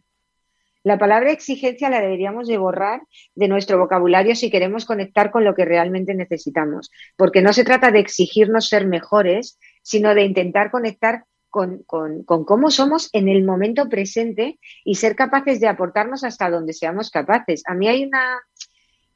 [0.83, 3.01] La palabra exigencia la deberíamos de borrar
[3.35, 7.91] de nuestro vocabulario si queremos conectar con lo que realmente necesitamos, porque no se trata
[7.91, 14.59] de exigirnos ser mejores, sino de intentar conectar con, cómo somos en el momento presente
[14.85, 17.63] y ser capaces de aportarnos hasta donde seamos capaces.
[17.67, 18.43] A mí hay una,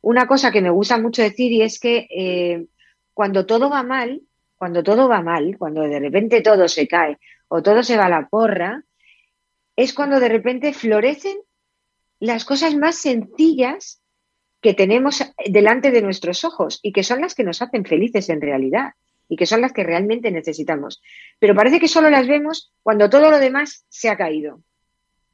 [0.01, 2.65] una cosa que me gusta mucho decir y es que eh,
[3.13, 4.23] cuando todo va mal,
[4.61, 7.17] cuando todo va mal, cuando de repente todo se cae
[7.49, 8.85] o todo se va a la porra,
[9.75, 11.39] es cuando de repente florecen
[12.19, 14.03] las cosas más sencillas
[14.61, 18.43] que tenemos delante de nuestros ojos y que son las que nos hacen felices en
[18.43, 18.91] realidad
[19.31, 21.01] y que son las que realmente necesitamos.
[21.39, 24.61] Pero parece que solo las vemos cuando todo lo demás se ha caído.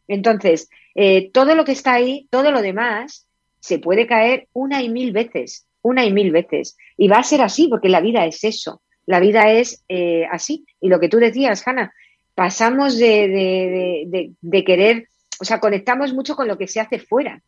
[0.06, 3.26] Entonces, eh, todo lo que está ahí, todo lo demás,
[3.58, 6.76] se puede caer una y mil veces, una y mil veces.
[6.96, 8.82] Y va a ser así porque la vida es eso.
[9.06, 10.66] La vida es eh, así.
[10.80, 11.92] Y lo que tú decías, Hanna,
[12.34, 14.34] pasamos de,
[14.66, 15.08] querer
[15.40, 17.42] o sea, conectamos mucho con lo que se hace fuera.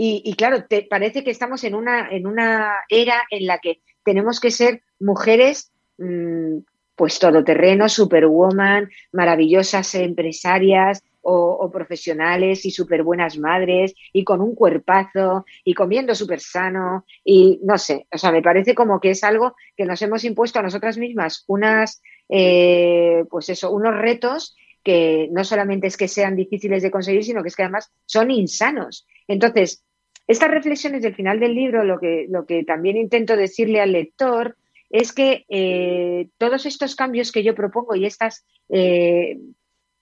[0.00, 4.38] Y, claro, te parece que estamos en una, en una era en la que tenemos
[4.38, 6.58] que ser mujeres, mmm,
[6.94, 15.44] pues todoterreno, superwoman, maravillosas empresarias o, profesionales y súper buenas madres y con un cuerpazo
[15.64, 19.54] y comiendo súper sano y no sé, o sea, me parece como que es algo
[19.76, 25.44] que nos hemos impuesto a nosotras mismas, unas, eh, pues eso, unos retos que no
[25.44, 29.06] solamente es que sean difíciles de conseguir, sino que es que además son insanos.
[29.26, 29.84] Entonces,
[30.26, 34.56] estas reflexiones del final del libro, lo que, lo que también intento decirle al lector
[34.90, 39.38] es que eh, todos estos cambios que yo propongo y estas eh,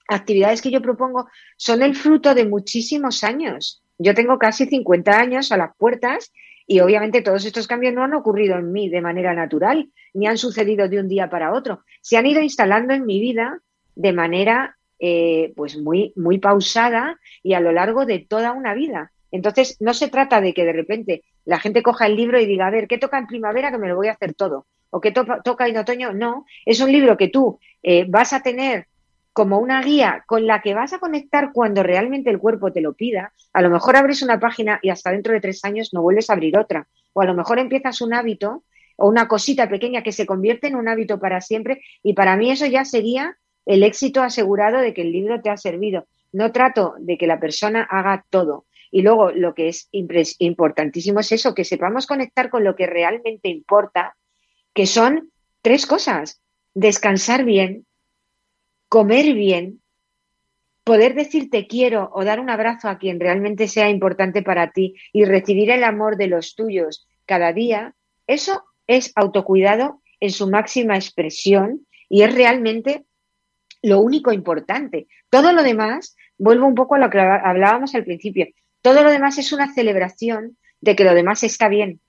[0.09, 3.83] actividades que yo propongo son el fruto de muchísimos años.
[3.99, 6.33] Yo tengo casi 50 años a las puertas
[6.67, 10.39] y obviamente todos estos cambios no han ocurrido en mí de manera natural, ni han
[10.39, 11.85] sucedido de un día para otro.
[12.01, 13.61] Se han ido instalando en mi vida
[13.95, 19.13] de manera eh, pues muy, muy pausada y a lo largo de toda una vida.
[19.31, 22.67] Entonces, no se trata de que de repente la gente coja el libro y diga,
[22.67, 24.67] a ver, ¿qué toca en primavera que me lo voy a hacer todo?
[24.91, 26.13] ¿O qué toca en otoño?
[26.13, 28.87] No, es un libro que tú eh, vas a tener
[29.37, 32.95] como una guía con la que vas a conectar cuando realmente el cuerpo te lo
[32.95, 33.35] pida.
[33.53, 36.33] A lo mejor abres una página y hasta dentro de tres años no vuelves a
[36.33, 36.89] abrir otra.
[37.13, 38.65] O a lo mejor empiezas un hábito
[38.97, 41.83] o una cosita pequeña que se convierte en un hábito para siempre.
[42.03, 45.59] Y para mí eso ya sería el éxito asegurado de que el libro te ha
[45.59, 46.07] servido.
[46.33, 48.65] No trato de que la persona haga todo.
[48.91, 49.91] Y luego lo que es
[50.39, 54.17] importantísimo es eso, que sepamos conectar con lo que realmente importa,
[54.73, 55.31] que son
[55.61, 56.41] tres cosas.
[56.73, 57.85] Descansar bien,
[58.89, 59.83] comer bien,
[60.85, 64.95] poder decir te quiero o dar un abrazo a quien realmente sea importante para ti
[65.13, 67.95] y recibir el amor de los tuyos cada día,
[68.27, 73.05] eso es autocuidado en su máxima expresión y es realmente
[73.83, 75.09] lo único importante.
[75.29, 78.47] Todo lo demás, vuelvo un poco a lo que hablábamos al principio,
[78.81, 82.01] todo lo demás es una celebración de que lo demás está bien.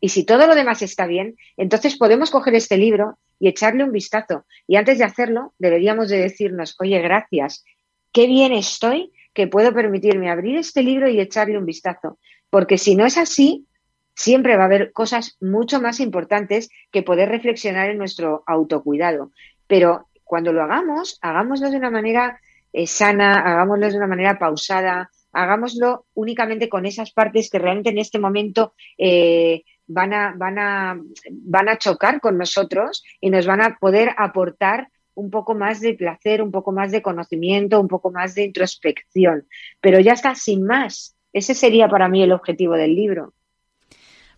[0.00, 3.92] Y si todo lo demás está bien, entonces podemos coger este libro y echarle un
[3.92, 4.46] vistazo.
[4.66, 7.64] Y antes de hacerlo, deberíamos de decirnos, oye, gracias,
[8.12, 12.18] qué bien estoy que puedo permitirme abrir este libro y echarle un vistazo.
[12.50, 13.66] Porque si no es así,
[14.14, 19.32] siempre va a haber cosas mucho más importantes que poder reflexionar en nuestro autocuidado.
[19.66, 22.40] Pero cuando lo hagamos, hagámoslo de una manera
[22.72, 27.98] eh, sana, hagámoslo de una manera pausada, hagámoslo únicamente con esas partes que realmente en
[27.98, 33.62] este momento eh, van, a, van, a, van a chocar con nosotros y nos van
[33.62, 38.10] a poder aportar un poco más de placer, un poco más de conocimiento, un poco
[38.10, 39.46] más de introspección.
[39.80, 41.16] Pero ya está, sin más.
[41.32, 43.32] Ese sería para mí el objetivo del libro.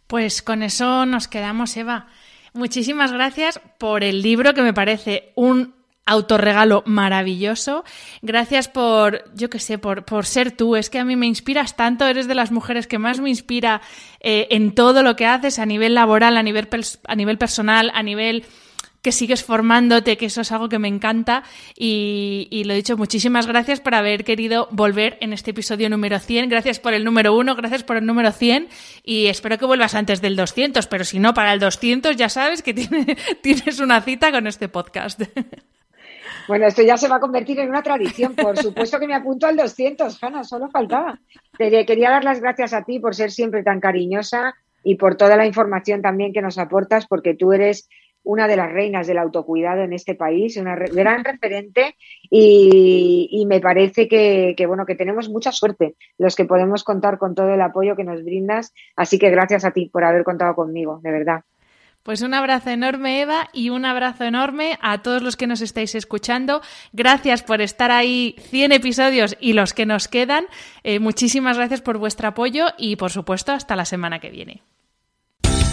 [0.06, 2.08] Pues con eso nos quedamos, Eva.
[2.52, 5.74] Muchísimas gracias por el libro que me parece un
[6.06, 7.84] autorregalo maravilloso.
[8.22, 10.76] Gracias por, yo qué sé, por, por ser tú.
[10.76, 13.82] Es que a mí me inspiras tanto, eres de las mujeres que más me inspira
[14.20, 16.68] eh, en todo lo que haces a nivel laboral, a nivel,
[17.06, 18.44] a nivel personal, a nivel
[19.02, 21.44] que sigues formándote, que eso es algo que me encanta.
[21.76, 26.48] Y, y, lo dicho, muchísimas gracias por haber querido volver en este episodio número 100.
[26.48, 28.68] Gracias por el número 1, gracias por el número 100.
[29.04, 32.62] Y espero que vuelvas antes del 200, pero si no, para el 200 ya sabes
[32.62, 32.74] que
[33.42, 35.20] tienes una cita con este podcast.
[36.48, 38.34] Bueno, esto ya se va a convertir en una tradición.
[38.34, 41.18] Por supuesto que me apunto al 200, Hanna, solo faltaba.
[41.58, 45.46] quería dar las gracias a ti por ser siempre tan cariñosa y por toda la
[45.46, 47.88] información también que nos aportas, porque tú eres
[48.26, 51.94] una de las reinas del autocuidado en este país, una gran referente
[52.28, 57.36] y, me parece que, que, bueno que tenemos mucha suerte los que podemos contar con
[57.36, 58.74] todo el apoyo que nos brindas.
[58.96, 61.44] Así que gracias a ti por haber contado conmigo, de verdad.
[62.06, 65.96] Pues un abrazo enorme, Eva, y un abrazo enorme a todos los que nos estáis
[65.96, 66.62] escuchando.
[66.92, 70.44] Gracias por estar ahí 100 episodios y los que nos quedan.
[70.84, 74.62] Eh, muchísimas gracias por vuestro apoyo y, por supuesto, hasta la semana que viene.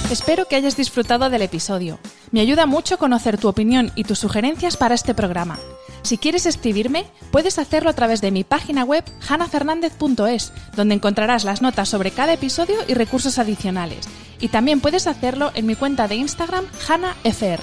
[0.09, 1.99] Espero que hayas disfrutado del episodio.
[2.31, 5.59] Me ayuda mucho conocer tu opinión y tus sugerencias para este programa.
[6.01, 11.61] Si quieres escribirme, puedes hacerlo a través de mi página web hanafernandez.es, donde encontrarás las
[11.61, 14.09] notas sobre cada episodio y recursos adicionales.
[14.43, 17.61] Y también puedes hacerlo en mi cuenta de Instagram hanafr.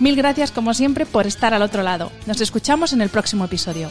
[0.00, 2.10] Mil gracias como siempre por estar al otro lado.
[2.24, 3.90] Nos escuchamos en el próximo episodio.